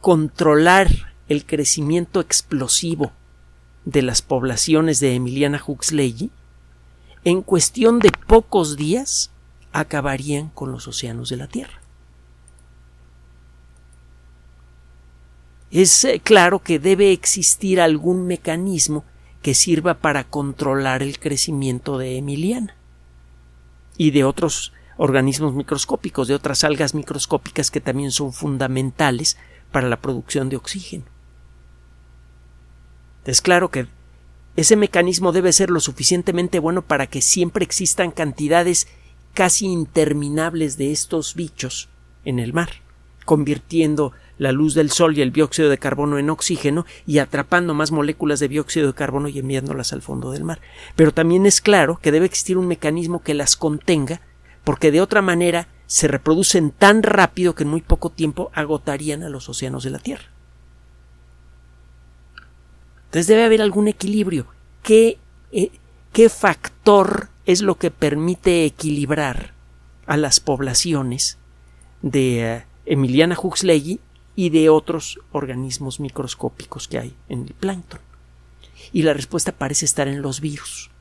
controlar 0.00 0.88
el 1.28 1.44
crecimiento 1.44 2.20
explosivo 2.20 3.12
de 3.84 4.02
las 4.02 4.22
poblaciones 4.22 5.00
de 5.00 5.16
Emiliana 5.16 5.62
Huxley, 5.66 6.30
en 7.24 7.42
cuestión 7.42 7.98
de 7.98 8.12
pocos 8.12 8.76
días 8.76 9.32
acabarían 9.72 10.48
con 10.50 10.70
los 10.70 10.86
océanos 10.86 11.28
de 11.28 11.36
la 11.36 11.48
Tierra. 11.48 11.80
Es 15.70 16.04
eh, 16.04 16.20
claro 16.20 16.60
que 16.60 16.78
debe 16.78 17.12
existir 17.12 17.80
algún 17.80 18.26
mecanismo 18.26 19.04
que 19.42 19.54
sirva 19.54 19.94
para 19.94 20.24
controlar 20.24 21.02
el 21.02 21.18
crecimiento 21.18 21.98
de 21.98 22.18
Emiliana 22.18 22.74
y 23.96 24.10
de 24.10 24.24
otros 24.24 24.72
organismos 24.96 25.54
microscópicos, 25.54 26.28
de 26.28 26.34
otras 26.34 26.64
algas 26.64 26.94
microscópicas 26.94 27.70
que 27.70 27.80
también 27.80 28.10
son 28.10 28.32
fundamentales 28.32 29.36
para 29.70 29.88
la 29.88 30.00
producción 30.00 30.48
de 30.48 30.56
oxígeno. 30.56 31.04
Es 33.24 33.40
claro 33.40 33.70
que 33.70 33.86
ese 34.56 34.74
mecanismo 34.74 35.30
debe 35.32 35.52
ser 35.52 35.70
lo 35.70 35.80
suficientemente 35.80 36.58
bueno 36.58 36.82
para 36.82 37.06
que 37.06 37.22
siempre 37.22 37.64
existan 37.64 38.10
cantidades 38.10 38.88
casi 39.34 39.66
interminables 39.66 40.78
de 40.78 40.90
estos 40.90 41.34
bichos 41.36 41.88
en 42.24 42.40
el 42.40 42.52
mar, 42.52 42.70
convirtiendo 43.24 44.12
la 44.38 44.52
luz 44.52 44.74
del 44.74 44.90
sol 44.90 45.16
y 45.16 45.22
el 45.22 45.32
dióxido 45.32 45.68
de 45.68 45.78
carbono 45.78 46.18
en 46.18 46.30
oxígeno 46.30 46.86
y 47.06 47.18
atrapando 47.18 47.74
más 47.74 47.92
moléculas 47.92 48.40
de 48.40 48.48
dióxido 48.48 48.86
de 48.86 48.94
carbono 48.94 49.28
y 49.28 49.38
enviándolas 49.38 49.92
al 49.92 50.02
fondo 50.02 50.30
del 50.30 50.44
mar. 50.44 50.60
Pero 50.96 51.12
también 51.12 51.44
es 51.44 51.60
claro 51.60 51.98
que 52.00 52.12
debe 52.12 52.26
existir 52.26 52.56
un 52.56 52.68
mecanismo 52.68 53.22
que 53.22 53.34
las 53.34 53.56
contenga, 53.56 54.20
porque 54.64 54.90
de 54.90 55.00
otra 55.00 55.22
manera 55.22 55.68
se 55.86 56.06
reproducen 56.08 56.70
tan 56.70 57.02
rápido 57.02 57.54
que 57.54 57.64
en 57.64 57.70
muy 57.70 57.80
poco 57.80 58.10
tiempo 58.10 58.50
agotarían 58.54 59.22
a 59.22 59.28
los 59.28 59.48
océanos 59.48 59.84
de 59.84 59.90
la 59.90 59.98
Tierra. 59.98 60.24
Entonces 63.06 63.26
debe 63.26 63.44
haber 63.44 63.62
algún 63.62 63.88
equilibrio. 63.88 64.46
¿Qué, 64.82 65.18
eh, 65.50 65.70
qué 66.12 66.28
factor 66.28 67.28
es 67.46 67.62
lo 67.62 67.76
que 67.76 67.90
permite 67.90 68.66
equilibrar 68.66 69.54
a 70.06 70.18
las 70.18 70.40
poblaciones 70.40 71.38
de 72.02 72.56
eh, 72.56 72.64
Emiliana 72.84 73.36
Huxley 73.40 74.00
y 74.38 74.50
de 74.50 74.68
otros 74.68 75.18
organismos 75.32 75.98
microscópicos 75.98 76.86
que 76.86 77.00
hay 77.00 77.16
en 77.28 77.42
el 77.42 77.54
plancton. 77.54 77.98
Y 78.92 79.02
la 79.02 79.12
respuesta 79.12 79.50
parece 79.50 79.84
estar 79.84 80.06
en 80.06 80.22
los 80.22 80.40
virus. 80.40 80.92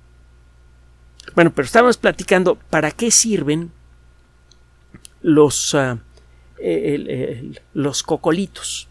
Bueno, 1.35 1.53
pero 1.53 1.67
estábamos 1.67 1.97
platicando 1.97 2.55
para 2.55 2.89
qué 2.89 3.11
sirven 3.11 3.71
los, 5.21 5.75
ah, 5.75 5.99
los 7.75 8.01
cocolitos. 8.01 8.87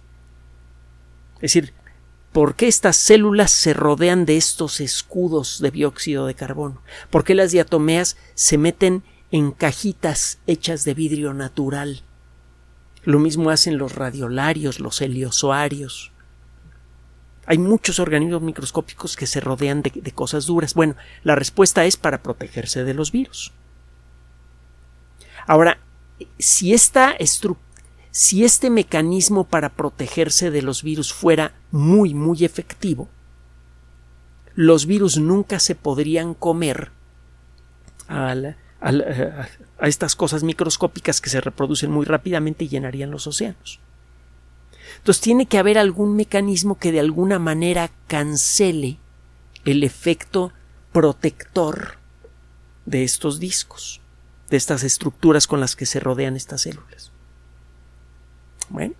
Es 1.38 1.52
decir, 1.52 1.74
¿por 2.30 2.54
qué 2.54 2.68
estas 2.68 2.96
células 2.96 3.50
se 3.50 3.74
rodean 3.74 4.26
de 4.26 4.36
estos 4.36 4.80
escudos 4.80 5.58
de 5.60 5.72
dióxido 5.72 6.24
de 6.24 6.34
carbono? 6.34 6.80
¿Por 7.10 7.24
qué 7.24 7.34
las 7.34 7.50
diatomeas 7.50 8.16
se 8.36 8.58
meten 8.58 9.02
en 9.32 9.50
cajitas 9.50 10.38
hechas 10.46 10.84
de 10.84 10.94
vidrio 10.94 11.34
natural? 11.34 12.04
Lo 13.06 13.20
mismo 13.20 13.50
hacen 13.50 13.78
los 13.78 13.94
radiolarios, 13.94 14.80
los 14.80 15.00
heliozoarios. 15.00 16.10
Hay 17.46 17.56
muchos 17.56 18.00
organismos 18.00 18.42
microscópicos 18.42 19.14
que 19.14 19.28
se 19.28 19.38
rodean 19.38 19.80
de, 19.80 20.12
cosas 20.12 20.46
duras. 20.46 20.74
Bueno, 20.74 20.96
la 21.22 21.36
respuesta 21.36 21.84
es 21.84 21.96
para 21.96 22.20
protegerse 22.20 22.82
de 22.82 22.94
los 22.94 23.12
virus. 23.12 23.52
Ahora, 25.46 25.78
si, 26.40 26.74
esta 26.74 27.14
si 28.10 28.44
este 28.44 28.70
mecanismo 28.70 29.44
para 29.44 29.68
protegerse 29.68 30.50
de 30.50 30.62
los 30.62 30.82
virus 30.82 31.12
fuera 31.12 31.54
muy, 31.70 32.12
muy 32.12 32.44
efectivo, 32.44 33.08
los 34.56 34.86
virus 34.86 35.16
nunca 35.16 35.60
se 35.60 35.76
podrían 35.76 36.34
comer 36.34 36.90
al, 38.08 38.56
a, 38.86 39.48
estas 39.86 40.14
cosas 40.14 40.42
microscópicas 40.42 41.20
que 41.20 41.30
se 41.30 41.40
reproducen 41.40 41.90
muy 41.90 42.04
rápidamente 42.04 42.64
y 42.64 42.68
llenarían 42.68 43.10
los 43.10 43.26
océanos. 43.26 43.80
Entonces 44.98 45.20
tiene 45.20 45.46
que 45.46 45.58
haber 45.58 45.78
algún 45.78 46.16
mecanismo 46.16 46.78
que 46.78 46.92
de 46.92 47.00
alguna 47.00 47.38
manera 47.38 47.90
cancele 48.06 48.98
el 49.64 49.82
efecto 49.84 50.52
protector 50.92 51.96
de 52.86 53.04
estos 53.04 53.40
discos, 53.40 54.00
de 54.48 54.56
estas 54.56 54.84
estructuras 54.84 55.46
con 55.46 55.60
las 55.60 55.76
que 55.76 55.86
se 55.86 56.00
rodean 56.00 56.36
estas 56.36 56.62
células. 56.62 57.10
Bueno, 58.68 58.94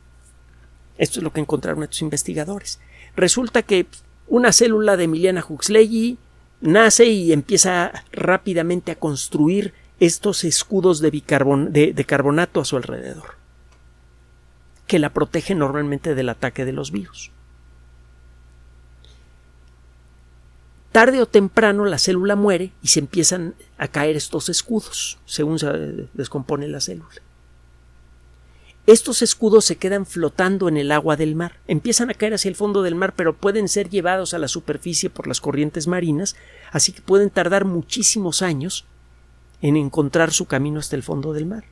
esto 0.98 1.20
es 1.20 1.24
lo 1.24 1.32
que 1.32 1.40
encontraron 1.40 1.82
estos 1.84 2.02
investigadores. 2.02 2.80
Resulta 3.14 3.62
que 3.62 3.86
una 4.28 4.52
célula 4.52 4.96
de 4.96 5.04
Emiliana 5.04 5.44
Huxley 5.48 6.18
nace 6.60 7.06
y 7.06 7.32
empieza 7.32 8.04
rápidamente 8.12 8.92
a 8.92 8.98
construir 8.98 9.74
estos 10.00 10.44
escudos 10.44 11.00
de, 11.00 12.04
carbonato 12.06 12.60
a 12.60 12.64
su 12.64 12.76
alrededor, 12.76 13.36
que 14.86 14.98
la 14.98 15.12
protegen 15.12 15.58
normalmente 15.58 16.14
del 16.14 16.28
ataque 16.28 16.64
de 16.64 16.72
los 16.72 16.90
virus. 16.90 17.30
Tarde 20.92 21.20
o 21.20 21.26
temprano 21.26 21.84
la 21.84 21.98
célula 21.98 22.36
muere 22.36 22.72
y 22.82 22.88
se 22.88 23.00
empiezan 23.00 23.54
a 23.76 23.88
caer 23.88 24.16
estos 24.16 24.48
escudos, 24.48 25.18
según 25.26 25.58
se 25.58 25.68
descompone 26.14 26.68
la 26.68 26.80
célula. 26.80 27.25
Estos 28.86 29.20
escudos 29.20 29.64
se 29.64 29.76
quedan 29.76 30.06
flotando 30.06 30.68
en 30.68 30.76
el 30.76 30.92
agua 30.92 31.16
del 31.16 31.34
mar, 31.34 31.58
empiezan 31.66 32.08
a 32.08 32.14
caer 32.14 32.34
hacia 32.34 32.48
el 32.48 32.54
fondo 32.54 32.84
del 32.84 32.94
mar, 32.94 33.14
pero 33.16 33.36
pueden 33.36 33.66
ser 33.68 33.90
llevados 33.90 34.32
a 34.32 34.38
la 34.38 34.46
superficie 34.46 35.10
por 35.10 35.26
las 35.26 35.40
corrientes 35.40 35.88
marinas, 35.88 36.36
así 36.70 36.92
que 36.92 37.02
pueden 37.02 37.30
tardar 37.30 37.64
muchísimos 37.64 38.42
años 38.42 38.84
en 39.60 39.76
encontrar 39.76 40.32
su 40.32 40.46
camino 40.46 40.78
hasta 40.78 40.94
el 40.94 41.02
fondo 41.02 41.32
del 41.32 41.46
mar. 41.46 41.64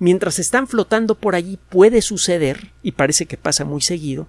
Mientras 0.00 0.40
están 0.40 0.66
flotando 0.66 1.14
por 1.14 1.36
allí 1.36 1.60
puede 1.68 2.02
suceder, 2.02 2.72
y 2.82 2.92
parece 2.92 3.26
que 3.26 3.36
pasa 3.36 3.64
muy 3.64 3.80
seguido, 3.80 4.26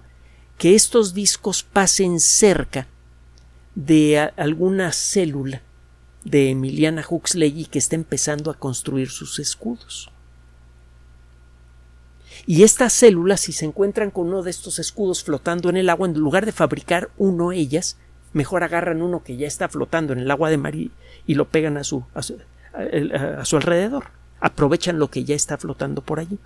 que 0.56 0.76
estos 0.76 1.14
discos 1.14 1.64
pasen 1.64 2.20
cerca 2.20 2.86
de 3.74 4.30
alguna 4.36 4.92
célula 4.92 5.62
de 6.22 6.50
Emiliana 6.50 7.04
Huxley 7.08 7.64
que 7.64 7.80
está 7.80 7.96
empezando 7.96 8.52
a 8.52 8.58
construir 8.58 9.10
sus 9.10 9.40
escudos. 9.40 10.13
Y 12.46 12.62
estas 12.62 12.92
células, 12.92 13.40
si 13.40 13.52
se 13.52 13.64
encuentran 13.64 14.10
con 14.10 14.28
uno 14.28 14.42
de 14.42 14.50
estos 14.50 14.78
escudos 14.78 15.24
flotando 15.24 15.70
en 15.70 15.76
el 15.76 15.88
agua, 15.88 16.08
en 16.08 16.18
lugar 16.18 16.44
de 16.44 16.52
fabricar 16.52 17.10
uno 17.16 17.52
ellas, 17.52 17.96
mejor 18.32 18.64
agarran 18.64 19.00
uno 19.00 19.22
que 19.22 19.36
ya 19.36 19.46
está 19.46 19.68
flotando 19.68 20.12
en 20.12 20.18
el 20.18 20.30
agua 20.30 20.50
de 20.50 20.58
mar 20.58 20.74
y 20.74 20.90
lo 21.28 21.48
pegan 21.48 21.76
a 21.78 21.84
su, 21.84 22.04
a 22.14 22.22
su, 22.22 23.56
alrededor. 23.56 24.06
Aprovechan 24.40 24.98
lo 24.98 25.08
que 25.08 25.24
ya 25.24 25.34
está 25.34 25.56
flotando 25.56 26.02
por 26.02 26.20
allí. 26.20 26.38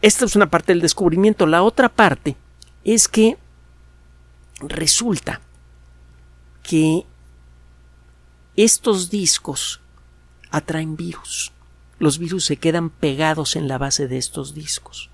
Esta 0.00 0.26
es 0.26 0.36
una 0.36 0.50
parte 0.50 0.72
del 0.72 0.82
descubrimiento. 0.82 1.46
La 1.46 1.62
otra 1.62 1.88
parte 1.88 2.36
es 2.84 3.08
que 3.08 3.38
resulta 4.60 5.40
que 6.62 7.06
estos 8.54 9.10
discos 9.10 9.80
atraen 10.50 10.94
virus. 10.94 11.53
Los 11.98 12.18
virus 12.18 12.44
se 12.44 12.56
quedan 12.56 12.90
pegados 12.90 13.56
en 13.56 13.68
la 13.68 13.78
base 13.78 14.08
de 14.08 14.18
estos 14.18 14.54
discos. 14.54 15.10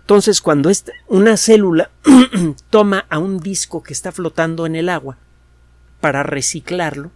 Entonces, 0.00 0.40
cuando 0.40 0.70
una 1.08 1.36
célula 1.36 1.90
toma 2.70 3.06
a 3.10 3.18
un 3.18 3.40
disco 3.40 3.82
que 3.82 3.92
está 3.92 4.12
flotando 4.12 4.64
en 4.64 4.76
el 4.76 4.88
agua 4.88 5.18
para 6.00 6.22
reciclarlo, 6.22 7.10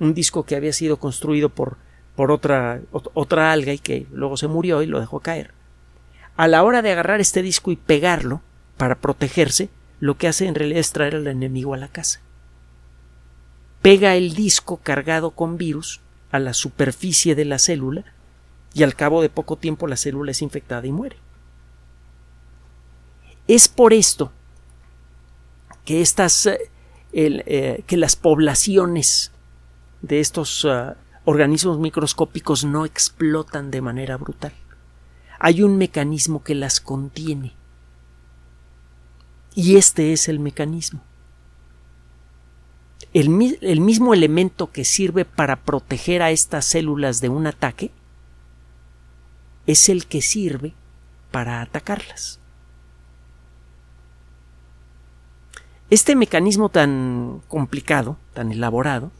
un 0.00 0.14
disco 0.14 0.44
que 0.44 0.56
había 0.56 0.72
sido 0.72 0.96
construido 0.96 1.50
por, 1.50 1.76
por 2.16 2.30
otra, 2.30 2.80
otra 2.90 3.52
alga 3.52 3.72
y 3.72 3.78
que 3.78 4.06
luego 4.12 4.36
se 4.36 4.48
murió 4.48 4.82
y 4.82 4.86
lo 4.86 4.98
dejó 4.98 5.20
caer, 5.20 5.52
a 6.36 6.48
la 6.48 6.62
hora 6.62 6.82
de 6.82 6.92
agarrar 6.92 7.20
este 7.20 7.42
disco 7.42 7.70
y 7.70 7.76
pegarlo 7.76 8.40
para 8.76 8.96
protegerse, 8.96 9.68
lo 10.00 10.16
que 10.16 10.26
hace 10.26 10.46
en 10.46 10.54
realidad 10.54 10.80
es 10.80 10.92
traer 10.92 11.14
al 11.14 11.26
enemigo 11.26 11.74
a 11.74 11.76
la 11.76 11.88
casa. 11.88 12.20
Pega 13.82 14.16
el 14.16 14.34
disco 14.34 14.78
cargado 14.78 15.32
con 15.32 15.58
virus 15.58 16.00
a 16.32 16.38
la 16.38 16.54
superficie 16.54 17.34
de 17.34 17.44
la 17.44 17.58
célula 17.58 18.04
y 18.74 18.82
al 18.82 18.96
cabo 18.96 19.22
de 19.22 19.28
poco 19.28 19.56
tiempo 19.56 19.86
la 19.86 19.96
célula 19.96 20.32
es 20.32 20.42
infectada 20.42 20.86
y 20.86 20.92
muere. 20.92 21.16
Es 23.46 23.68
por 23.68 23.92
esto 23.92 24.32
que 25.84 26.00
estas 26.00 26.46
eh, 26.46 26.58
eh, 27.12 27.84
que 27.86 27.96
las 27.98 28.16
poblaciones 28.16 29.32
de 30.00 30.20
estos 30.20 30.64
ah, 30.64 30.96
organismos 31.24 31.78
microscópicos 31.78 32.64
no 32.64 32.86
explotan 32.86 33.70
de 33.70 33.82
manera 33.82 34.16
brutal. 34.16 34.52
Hay 35.38 35.62
un 35.62 35.76
mecanismo 35.76 36.42
que 36.42 36.54
las 36.54 36.80
contiene. 36.80 37.54
Y 39.54 39.76
este 39.76 40.12
es 40.14 40.28
el 40.28 40.38
mecanismo. 40.38 41.02
El, 43.12 43.28
mismo 43.28 44.14
elemento 44.14 44.70
que 44.70 44.84
sirve 44.84 45.26
para 45.26 45.56
proteger 45.56 46.22
a 46.22 46.30
estas 46.30 46.64
células 46.64 47.20
de 47.20 47.28
un 47.28 47.46
ataque 47.46 47.90
es 49.66 49.90
el 49.90 50.06
que 50.06 50.22
sirve 50.22 50.72
para 51.30 51.60
atacarlas. 51.60 52.40
Este 55.90 56.16
mecanismo 56.16 56.70
tan 56.70 57.42
complicado, 57.48 58.16
tan 58.32 58.50
elaborado, 58.50 59.12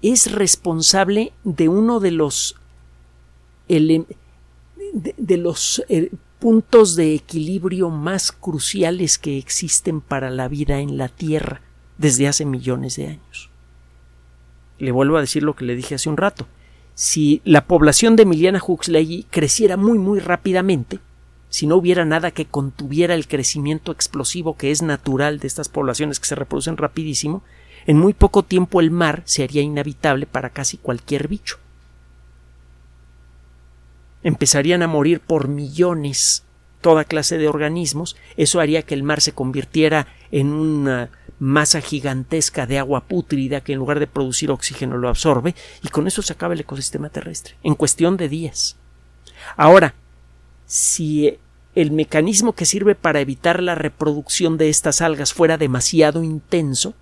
es 0.00 0.32
responsable 0.32 1.34
de 1.44 1.68
uno 1.68 2.00
de 2.00 2.10
los 2.12 2.56
de, 3.68 5.36
los 5.36 5.84
eh, 5.90 6.10
puntos 6.38 6.96
de 6.96 7.14
equilibrio 7.14 7.90
más 7.90 8.32
cruciales 8.32 9.18
que 9.18 9.36
existen 9.36 10.00
para 10.00 10.30
la 10.30 10.48
vida 10.48 10.80
en 10.80 10.96
la 10.96 11.08
Tierra 11.08 11.60
desde 11.98 12.28
hace 12.28 12.44
millones 12.44 12.96
de 12.96 13.08
años. 13.08 13.50
Le 14.78 14.92
vuelvo 14.92 15.16
a 15.16 15.20
decir 15.20 15.42
lo 15.42 15.54
que 15.54 15.64
le 15.64 15.76
dije 15.76 15.96
hace 15.96 16.08
un 16.08 16.16
rato. 16.16 16.46
Si 16.94 17.42
la 17.44 17.66
población 17.66 18.16
de 18.16 18.22
Emiliana 18.22 18.62
Huxley 18.64 19.26
creciera 19.30 19.76
muy 19.76 19.98
muy 19.98 20.20
rápidamente, 20.20 21.00
si 21.50 21.66
no 21.66 21.76
hubiera 21.76 22.04
nada 22.04 22.30
que 22.30 22.46
contuviera 22.46 23.14
el 23.14 23.26
crecimiento 23.26 23.92
explosivo 23.92 24.56
que 24.56 24.70
es 24.70 24.82
natural 24.82 25.38
de 25.38 25.46
estas 25.46 25.68
poblaciones 25.68 26.20
que 26.20 26.26
se 26.26 26.34
reproducen 26.34 26.76
rapidísimo, 26.76 27.42
en 27.86 27.98
muy 27.98 28.12
poco 28.12 28.42
tiempo 28.42 28.80
el 28.80 28.90
mar 28.90 29.22
se 29.24 29.42
haría 29.42 29.62
inhabitable 29.62 30.26
para 30.26 30.50
casi 30.50 30.76
cualquier 30.76 31.26
bicho. 31.28 31.58
Empezarían 34.22 34.82
a 34.82 34.88
morir 34.88 35.20
por 35.20 35.48
millones 35.48 36.44
toda 36.80 37.04
clase 37.04 37.38
de 37.38 37.48
organismos, 37.48 38.16
eso 38.36 38.60
haría 38.60 38.82
que 38.82 38.94
el 38.94 39.02
mar 39.02 39.20
se 39.20 39.32
convirtiera 39.32 40.06
en 40.30 40.48
una 40.48 41.10
masa 41.38 41.80
gigantesca 41.80 42.66
de 42.66 42.78
agua 42.78 43.02
pútrida 43.04 43.60
que 43.60 43.72
en 43.72 43.78
lugar 43.78 44.00
de 44.00 44.06
producir 44.06 44.50
oxígeno 44.50 44.96
lo 44.96 45.08
absorbe, 45.08 45.54
y 45.82 45.88
con 45.88 46.06
eso 46.06 46.22
se 46.22 46.32
acaba 46.32 46.54
el 46.54 46.60
ecosistema 46.60 47.08
terrestre, 47.08 47.54
en 47.62 47.74
cuestión 47.74 48.16
de 48.16 48.28
días. 48.28 48.76
Ahora, 49.56 49.94
si 50.66 51.38
el 51.74 51.92
mecanismo 51.92 52.54
que 52.54 52.66
sirve 52.66 52.94
para 52.94 53.20
evitar 53.20 53.62
la 53.62 53.74
reproducción 53.74 54.58
de 54.58 54.68
estas 54.68 55.00
algas 55.00 55.32
fuera 55.32 55.56
demasiado 55.56 56.24
intenso, 56.24 56.94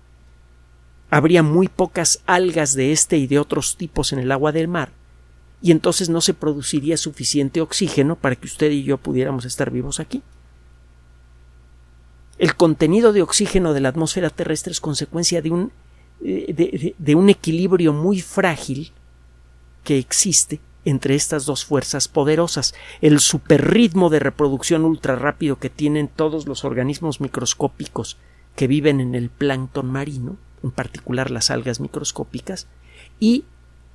habría 1.09 1.41
muy 1.41 1.67
pocas 1.67 2.21
algas 2.25 2.73
de 2.73 2.91
este 2.91 3.17
y 3.17 3.27
de 3.27 3.39
otros 3.39 3.77
tipos 3.77 4.13
en 4.13 4.19
el 4.19 4.31
agua 4.31 4.51
del 4.51 4.67
mar, 4.67 4.91
y 5.61 5.71
entonces 5.71 6.09
no 6.09 6.21
se 6.21 6.35
produciría 6.35 6.97
suficiente 6.97 7.61
oxígeno 7.61 8.15
para 8.15 8.35
que 8.35 8.45
usted 8.45 8.69
y 8.69 8.83
yo 8.83 8.97
pudiéramos 8.97 9.45
estar 9.45 9.71
vivos 9.71 9.99
aquí. 9.99 10.21
El 12.37 12.55
contenido 12.55 13.13
de 13.13 13.21
oxígeno 13.21 13.73
de 13.73 13.81
la 13.81 13.89
atmósfera 13.89 14.29
terrestre 14.29 14.71
es 14.71 14.79
consecuencia 14.79 15.41
de 15.41 15.51
un, 15.51 15.71
eh, 16.23 16.93
de 16.97 17.15
un 17.15 17.29
equilibrio 17.29 17.93
muy 17.93 18.21
frágil 18.21 18.91
que 19.83 19.97
existe 19.97 20.59
entre 20.85 21.15
estas 21.15 21.45
dos 21.45 21.65
fuerzas 21.65 22.07
poderosas, 22.07 22.73
el 23.01 23.19
superritmo 23.19 24.09
de 24.09 24.19
reproducción 24.19 24.85
ultra 24.85 25.17
rápido 25.17 25.59
que 25.59 25.69
tienen 25.69 26.07
todos 26.07 26.47
los 26.47 26.63
organismos 26.63 27.19
microscópicos 27.19 28.17
que 28.55 28.67
viven 28.67 29.01
en 29.01 29.13
el 29.13 29.29
plancton 29.29 29.91
marino, 29.91 30.37
en 30.63 30.71
particular 30.71 31.29
las 31.29 31.51
algas 31.51 31.81
microscópicas, 31.81 32.67
y 33.19 33.43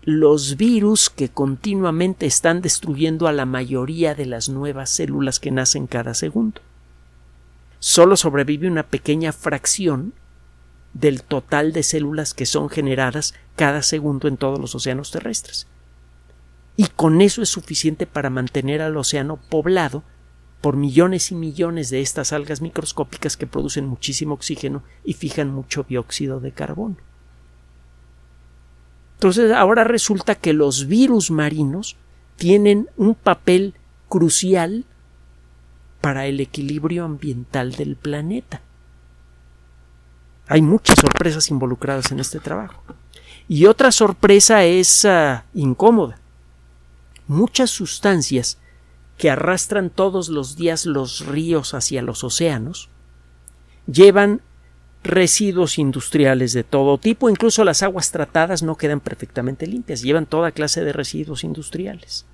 los 0.03 0.57
virus 0.59 1.09
que 1.09 1.31
continuamente 1.31 2.27
están 2.27 2.61
destruyendo 2.61 3.27
a 3.27 3.33
la 3.33 3.47
mayoría 3.47 4.15
de 4.15 4.27
las 4.27 4.51
nuevas 4.51 4.91
células 4.91 5.41
que 5.41 5.51
nacen 5.51 5.87
cada 5.87 6.13
segundo. 6.13 6.61
Solo 7.85 8.17
sobrevive 8.17 8.69
una 8.69 8.85
pequeña 8.85 9.33
fracción 9.33 10.15
del 10.95 11.23
total 11.23 11.73
de 11.73 11.83
células 11.83 12.33
que 12.33 12.47
son 12.47 12.69
generadas 12.69 13.35
cada 13.57 13.83
segundo 13.83 14.29
en 14.29 14.37
todos 14.37 14.61
los 14.61 14.75
océanos 14.75 15.11
terrestres 15.11 15.67
y 16.77 16.87
con 16.87 17.21
eso 17.21 17.43
es 17.43 17.49
suficiente 17.49 18.07
para 18.07 18.31
mantener 18.31 18.83
al 18.83 18.97
océano 18.97 19.37
poblado 19.37 20.03
por 20.61 20.77
millones 20.77 21.33
y 21.33 21.35
millones 21.35 21.91
de 21.91 22.01
estas 22.01 22.33
algas 22.33 22.61
microscópicas 22.61 23.37
que 23.37 23.47
producen 23.47 23.87
muchísimo 23.87 24.35
oxígeno 24.35 24.83
y 25.05 25.15
fijan 25.15 25.51
mucho 25.51 25.85
dióxido 25.89 26.41
de 26.41 26.53
carbono. 26.53 26.97
Entonces 29.15 29.53
ahora 29.53 29.85
resulta 29.85 30.35
que 30.35 30.53
los 30.53 30.87
virus 30.87 31.31
marinos 31.31 31.97
tienen 32.37 32.89
un 32.97 33.15
papel 33.15 33.75
crucial 34.09 34.85
para 36.03 36.27
el 36.27 36.41
equilibrio 36.41 37.07
ambiental 37.07 37.73
del 37.73 37.97
planeta. 37.97 38.61
Hay 40.49 40.61
muchas 40.61 40.99
sorpresas 40.99 41.49
involucradas 41.49 42.13
en 42.13 42.21
este 42.21 42.39
trabajo. 42.39 42.83
Y 43.49 43.65
otra 43.65 43.91
sorpresa 43.91 44.65
es 44.65 45.07
ah, 45.07 45.45
incómoda 45.55 46.19
muchas 47.33 47.71
sustancias 47.71 48.59
que 49.19 49.31
arrastran 49.31 49.91
todos 49.91 50.29
los 50.29 50.57
días 50.57 50.87
los 50.87 51.27
ríos 51.27 51.75
hacia 51.75 52.03
los 52.03 52.25
océanos 52.25 52.89
llevan 53.87 54.43
residuos 55.03 55.79
industriales 55.79 56.53
de 56.53 56.63
todo 56.63 56.99
tipo, 56.99 57.29
incluso 57.29 57.65
las 57.65 57.83
aguas 57.83 58.13
tratadas 58.13 58.63
no 58.63 58.77
quedan 58.77 59.01
perfectamente 59.01 59.67
limpias, 59.67 60.03
llevan 60.03 60.27
toda 60.27 60.53
clase 60.53 60.85
de 60.85 60.93
residuos 60.93 61.43
industriales. 61.43 62.25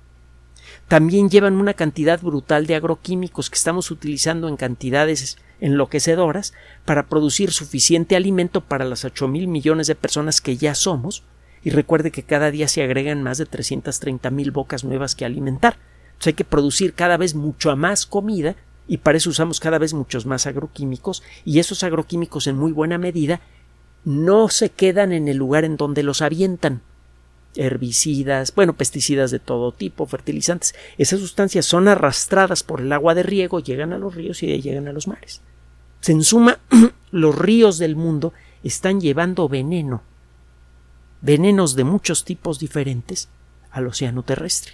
También 0.89 1.29
llevan 1.29 1.53
una 1.57 1.75
cantidad 1.75 2.19
brutal 2.19 2.65
de 2.65 2.73
agroquímicos 2.73 3.51
que 3.51 3.55
estamos 3.55 3.91
utilizando 3.91 4.47
en 4.47 4.57
cantidades 4.57 5.37
enloquecedoras 5.61 6.51
para 6.83 7.05
producir 7.05 7.51
suficiente 7.51 8.15
alimento 8.15 8.61
para 8.61 8.85
las 8.85 9.05
ocho 9.05 9.27
mil 9.27 9.47
millones 9.47 9.85
de 9.85 9.93
personas 9.93 10.41
que 10.41 10.57
ya 10.57 10.73
somos. 10.73 11.21
Y 11.63 11.69
recuerde 11.69 12.09
que 12.09 12.23
cada 12.23 12.49
día 12.49 12.67
se 12.67 12.81
agregan 12.81 13.21
más 13.21 13.37
de 13.37 13.45
330 13.45 14.31
mil 14.31 14.49
bocas 14.49 14.83
nuevas 14.83 15.13
que 15.13 15.25
alimentar. 15.25 15.77
Entonces 16.07 16.27
hay 16.27 16.33
que 16.33 16.43
producir 16.43 16.95
cada 16.95 17.17
vez 17.17 17.35
mucho 17.35 17.75
más 17.75 18.07
comida 18.07 18.55
y 18.87 18.97
para 18.97 19.19
eso 19.19 19.29
usamos 19.29 19.59
cada 19.59 19.77
vez 19.77 19.93
muchos 19.93 20.25
más 20.25 20.47
agroquímicos. 20.47 21.21
Y 21.45 21.59
esos 21.59 21.83
agroquímicos 21.83 22.47
en 22.47 22.57
muy 22.57 22.71
buena 22.71 22.97
medida 22.97 23.41
no 24.05 24.49
se 24.49 24.71
quedan 24.71 25.11
en 25.11 25.27
el 25.27 25.37
lugar 25.37 25.65
en 25.65 25.77
donde 25.77 26.01
los 26.01 26.23
avientan, 26.23 26.81
herbicidas, 27.55 28.53
bueno, 28.53 28.73
pesticidas 28.73 29.31
de 29.31 29.39
todo 29.39 29.71
tipo, 29.71 30.05
fertilizantes. 30.05 30.75
Esas 30.97 31.19
sustancias 31.19 31.65
son 31.65 31.87
arrastradas 31.87 32.63
por 32.63 32.81
el 32.81 32.91
agua 32.91 33.15
de 33.15 33.23
riego, 33.23 33.59
llegan 33.59 33.93
a 33.93 33.97
los 33.97 34.15
ríos 34.15 34.41
y 34.43 34.51
ahí 34.51 34.61
llegan 34.61 34.87
a 34.87 34.93
los 34.93 35.07
mares. 35.07 35.41
en 36.07 36.23
suma, 36.23 36.59
los 37.11 37.37
ríos 37.37 37.77
del 37.77 37.95
mundo 37.95 38.33
están 38.63 39.01
llevando 39.01 39.49
veneno, 39.49 40.03
venenos 41.21 41.75
de 41.75 41.83
muchos 41.83 42.23
tipos 42.23 42.59
diferentes, 42.59 43.29
al 43.71 43.87
océano 43.87 44.23
terrestre. 44.23 44.73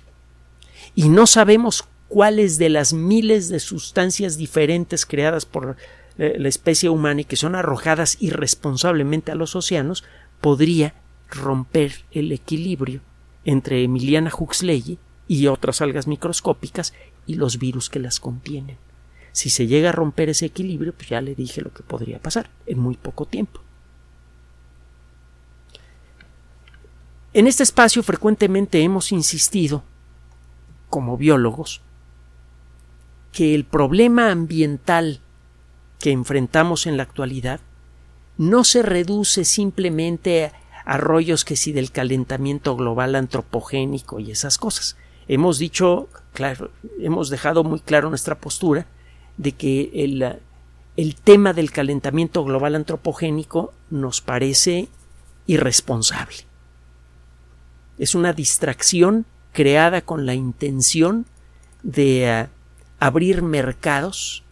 Y 0.94 1.10
no 1.10 1.28
sabemos 1.28 1.86
cuáles 2.08 2.58
de 2.58 2.70
las 2.70 2.94
miles 2.94 3.50
de 3.50 3.60
sustancias 3.60 4.38
diferentes 4.38 5.06
creadas 5.06 5.46
por 5.46 5.76
eh, 6.18 6.36
la 6.38 6.48
especie 6.48 6.90
humana 6.90 7.22
y 7.22 7.26
que 7.26 7.36
son 7.36 7.56
arrojadas 7.56 8.18
irresponsablemente 8.22 9.32
a 9.32 9.36
los 9.36 9.56
océanos 9.56 10.04
podría 10.40 10.94
romper 11.30 12.06
el 12.12 12.32
equilibrio 12.32 13.02
entre 13.44 13.84
Emiliana 13.84 14.32
Huxley 14.38 14.98
y 15.28 15.48
otras 15.48 15.82
algas 15.82 16.08
microscópicas 16.08 16.94
y 17.26 17.36
los 17.36 17.58
virus 17.58 17.90
que 17.90 18.00
las 18.00 18.20
contienen. 18.20 18.78
Si 19.32 19.50
se 19.50 19.68
llega 19.68 19.90
a 19.90 19.92
romper 19.92 20.30
ese 20.30 20.46
equilibrio, 20.46 20.94
pues 20.94 21.10
ya 21.10 21.22
le 21.22 21.36
dije 21.36 21.62
lo 21.62 21.74
que 21.74 21.84
podría 21.84 22.20
pasar 22.20 22.50
en 22.66 22.80
muy 22.80 22.96
poco 22.96 23.26
tiempo. 23.26 23.60
En 27.34 27.48
este 27.48 27.64
espacio 27.64 28.02
frecuentemente 28.02 28.82
hemos 28.82 29.12
insistido, 29.12 29.84
como 30.90 31.18
biólogos, 31.18 31.82
que 33.34 33.54
el 33.54 33.66
problema 33.66 34.32
ambiental 34.32 35.20
que 36.00 36.12
enfrentamos 36.12 36.88
en 36.88 36.96
la 36.96 37.04
actualidad 37.04 37.60
no 38.38 38.64
se 38.64 38.82
reduce 38.84 39.44
simplemente 39.44 40.46
a 40.46 40.54
rollos 40.86 41.43
que 41.45 41.56
si 41.56 41.71
del 41.71 41.91
calentamiento 41.91 42.76
global 42.76 43.15
antropogénico 43.15 44.19
y 44.19 44.32
esas 44.32 44.58
cosas. 44.58 44.98
Hemos 45.28 45.58
dicho, 45.58 46.08
claro, 46.34 46.71
hemos 47.00 47.30
dejado 47.30 47.63
muy 47.63 47.80
claro 47.80 48.10
nuestra 48.10 48.36
postura 48.36 48.86
de 49.38 49.52
que 49.54 49.91
el, 49.95 50.39
el 50.95 51.15
tema 51.15 51.54
del 51.54 51.71
calentamiento 51.71 52.43
global 52.43 52.76
antropogénico 52.76 53.74
nos 53.89 54.21
parece 54.21 54.88
irresponsable. 55.48 56.38
Es 57.98 58.13
una 58.13 58.34
distracción 58.34 59.26
creada 59.54 60.02
con 60.02 60.26
la 60.26 60.36
intención 60.36 61.26
de 61.82 62.30
eh, 62.30 62.48
abrir 63.00 63.41
mercados 63.41 64.43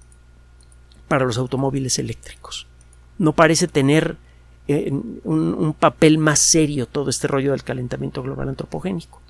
para 1.08 1.26
los 1.26 1.38
automóviles 1.38 2.00
eléctricos. 2.00 2.68
No 3.20 3.34
parece 3.34 3.68
tener 3.68 4.18
eh, 4.68 4.92
un, 4.92 5.76
papel 5.78 6.18
más 6.18 6.40
serio 6.40 6.86
todo 6.86 7.10
este 7.10 7.28
rollo 7.28 7.52
del 7.52 7.64
calentamiento 7.64 8.24
global 8.24 8.50
antropogénico. 8.50 9.22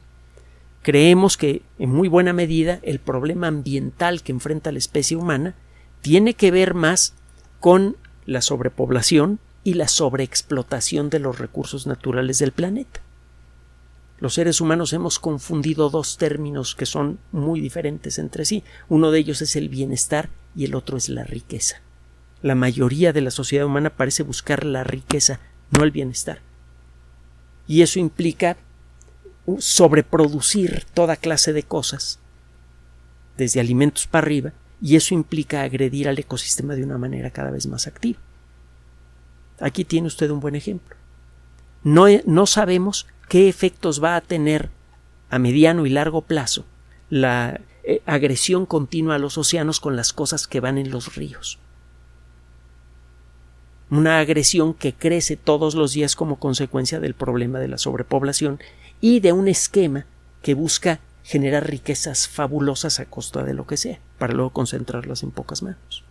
Creemos 0.84 1.38
que, 1.38 1.62
en 1.80 1.90
muy 1.90 2.08
buena 2.08 2.34
medida, 2.34 2.80
el 2.84 3.00
problema 3.00 3.48
ambiental 3.48 4.22
que 4.22 4.32
enfrenta 4.32 4.72
la 4.72 4.78
especie 4.78 5.18
humana 5.18 5.56
tiene 6.02 6.34
que 6.34 6.52
ver 6.52 6.74
más 6.74 7.14
con 7.60 7.96
la 8.26 8.42
sobrepoblación 8.42 9.40
y 9.64 9.76
la 9.76 9.88
sobreexplotación 9.88 11.10
de 11.10 11.20
los 11.20 11.40
recursos 11.40 11.88
naturales 11.88 12.40
del 12.40 12.52
planeta. 12.52 13.02
Los 14.20 14.36
seres 14.36 14.62
humanos 14.62 14.94
hemos 14.94 15.20
confundido 15.20 15.90
dos 15.90 16.18
términos 16.18 16.76
que 16.76 16.86
son 16.86 17.20
muy 17.32 17.60
diferentes 17.60 18.20
entre 18.20 18.46
sí. 18.46 18.64
Uno 18.88 19.12
de 19.12 19.20
ellos 19.20 19.42
es 19.42 19.56
el 19.56 19.70
bienestar 19.70 20.30
y 20.56 20.66
el 20.66 20.76
otro 20.76 20.98
es 20.98 21.10
la 21.10 21.24
riqueza. 21.24 21.82
La 22.44 22.54
mayoría 22.54 23.12
de 23.14 23.22
la 23.22 23.32
sociedad 23.32 23.66
humana 23.66 23.90
parece 23.90 24.22
buscar 24.22 24.66
la 24.66 24.84
riqueza, 24.84 25.40
no 25.72 25.84
el 25.84 25.90
bienestar. 25.90 26.42
Y 27.68 27.82
eso 27.82 27.98
implica 27.98 28.58
sobreproducir 29.58 30.86
toda 30.94 31.16
clase 31.16 31.54
de 31.54 31.64
cosas, 31.64 32.20
desde 33.38 33.60
alimentos 33.60 34.06
para 34.06 34.26
arriba, 34.26 34.54
y 34.80 34.96
eso 34.96 35.16
implica 35.16 35.64
agredir 35.64 36.08
al 36.08 36.20
ecosistema 36.20 36.76
de 36.76 36.84
una 36.84 37.00
manera 37.00 37.32
cada 37.32 37.50
vez 37.50 37.66
más 37.66 37.88
activa. 37.88 38.20
Aquí 39.60 39.86
tiene 39.86 40.08
usted 40.08 40.30
un 40.30 40.40
buen 40.40 40.56
ejemplo. 40.56 40.96
No, 41.84 42.06
no 42.26 42.46
sabemos 42.46 43.08
qué 43.28 43.50
efectos 43.50 44.04
va 44.04 44.16
a 44.18 44.22
tener 44.22 44.70
a 45.30 45.40
mediano 45.40 45.86
y 45.86 45.90
largo 45.90 46.22
plazo 46.22 46.66
la 47.10 47.62
eh, 47.84 48.02
agresión 48.06 48.66
continua 48.66 49.16
a 49.16 49.20
los 49.20 49.38
océanos 49.38 49.80
con 49.80 49.96
las 49.96 50.14
cosas 50.14 50.48
que 50.48 50.60
van 50.60 50.78
en 50.78 50.90
los 50.90 51.16
ríos. 51.16 51.60
Una 53.94 54.18
agresión 54.18 54.74
que 54.74 54.96
crece 54.96 55.38
todos 55.38 55.76
los 55.76 55.94
días 55.94 56.16
como 56.16 56.40
consecuencia 56.40 57.00
del 57.00 57.14
problema 57.14 57.60
de 57.60 57.68
la 57.68 57.78
sobrepoblación 57.78 58.60
y 59.02 59.20
de 59.20 59.34
un 59.34 59.48
esquema 59.48 60.08
que 60.42 60.56
busca 60.56 61.00
generar 61.24 61.70
riquezas 61.70 62.28
fabulosas 62.28 63.00
a 63.00 63.06
costa 63.06 63.44
de 63.44 63.54
lo 63.54 63.68
que 63.68 63.78
sea, 63.78 64.00
para 64.18 64.34
luego 64.34 64.50
concentrarlas 64.50 65.22
en 65.22 65.30
pocas 65.30 65.62
manos. 65.62 66.04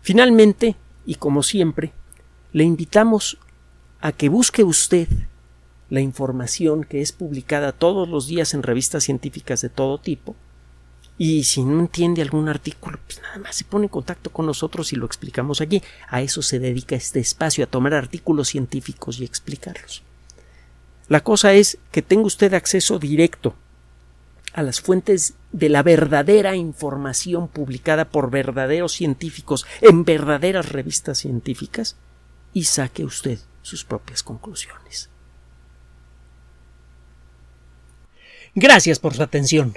Finalmente, 0.00 0.76
y 1.04 1.16
como 1.16 1.42
siempre, 1.42 1.92
le 2.52 2.62
invitamos 2.62 3.36
a 4.00 4.12
que 4.12 4.28
busque 4.28 4.62
usted 4.62 5.08
la 5.90 6.02
información 6.02 6.84
que 6.84 7.00
es 7.00 7.10
publicada 7.10 7.72
todos 7.72 8.08
los 8.08 8.28
días 8.28 8.54
en 8.54 8.62
revistas 8.62 9.02
científicas 9.02 9.60
de 9.60 9.70
todo 9.70 9.98
tipo. 9.98 10.36
Y 11.16 11.44
si 11.44 11.62
no 11.64 11.78
entiende 11.78 12.22
algún 12.22 12.48
artículo, 12.48 12.98
pues 13.06 13.20
nada 13.22 13.38
más 13.38 13.54
se 13.54 13.64
pone 13.64 13.84
en 13.84 13.88
contacto 13.88 14.30
con 14.30 14.46
nosotros 14.46 14.92
y 14.92 14.96
lo 14.96 15.06
explicamos 15.06 15.60
aquí. 15.60 15.82
A 16.08 16.22
eso 16.22 16.42
se 16.42 16.58
dedica 16.58 16.96
este 16.96 17.20
espacio, 17.20 17.64
a 17.64 17.68
tomar 17.68 17.94
artículos 17.94 18.48
científicos 18.48 19.20
y 19.20 19.24
explicarlos. 19.24 20.02
La 21.08 21.22
cosa 21.22 21.52
es 21.52 21.78
que 21.92 22.02
tenga 22.02 22.26
usted 22.26 22.54
acceso 22.54 22.98
directo 22.98 23.54
a 24.54 24.62
las 24.62 24.80
fuentes 24.80 25.34
de 25.52 25.68
la 25.68 25.82
verdadera 25.82 26.56
información 26.56 27.48
publicada 27.48 28.06
por 28.06 28.30
verdaderos 28.30 28.92
científicos 28.92 29.66
en 29.80 30.04
verdaderas 30.04 30.70
revistas 30.70 31.18
científicas 31.18 31.96
y 32.52 32.64
saque 32.64 33.04
usted 33.04 33.38
sus 33.62 33.84
propias 33.84 34.22
conclusiones. 34.22 35.10
Gracias 38.54 39.00
por 39.00 39.14
su 39.14 39.22
atención. 39.22 39.76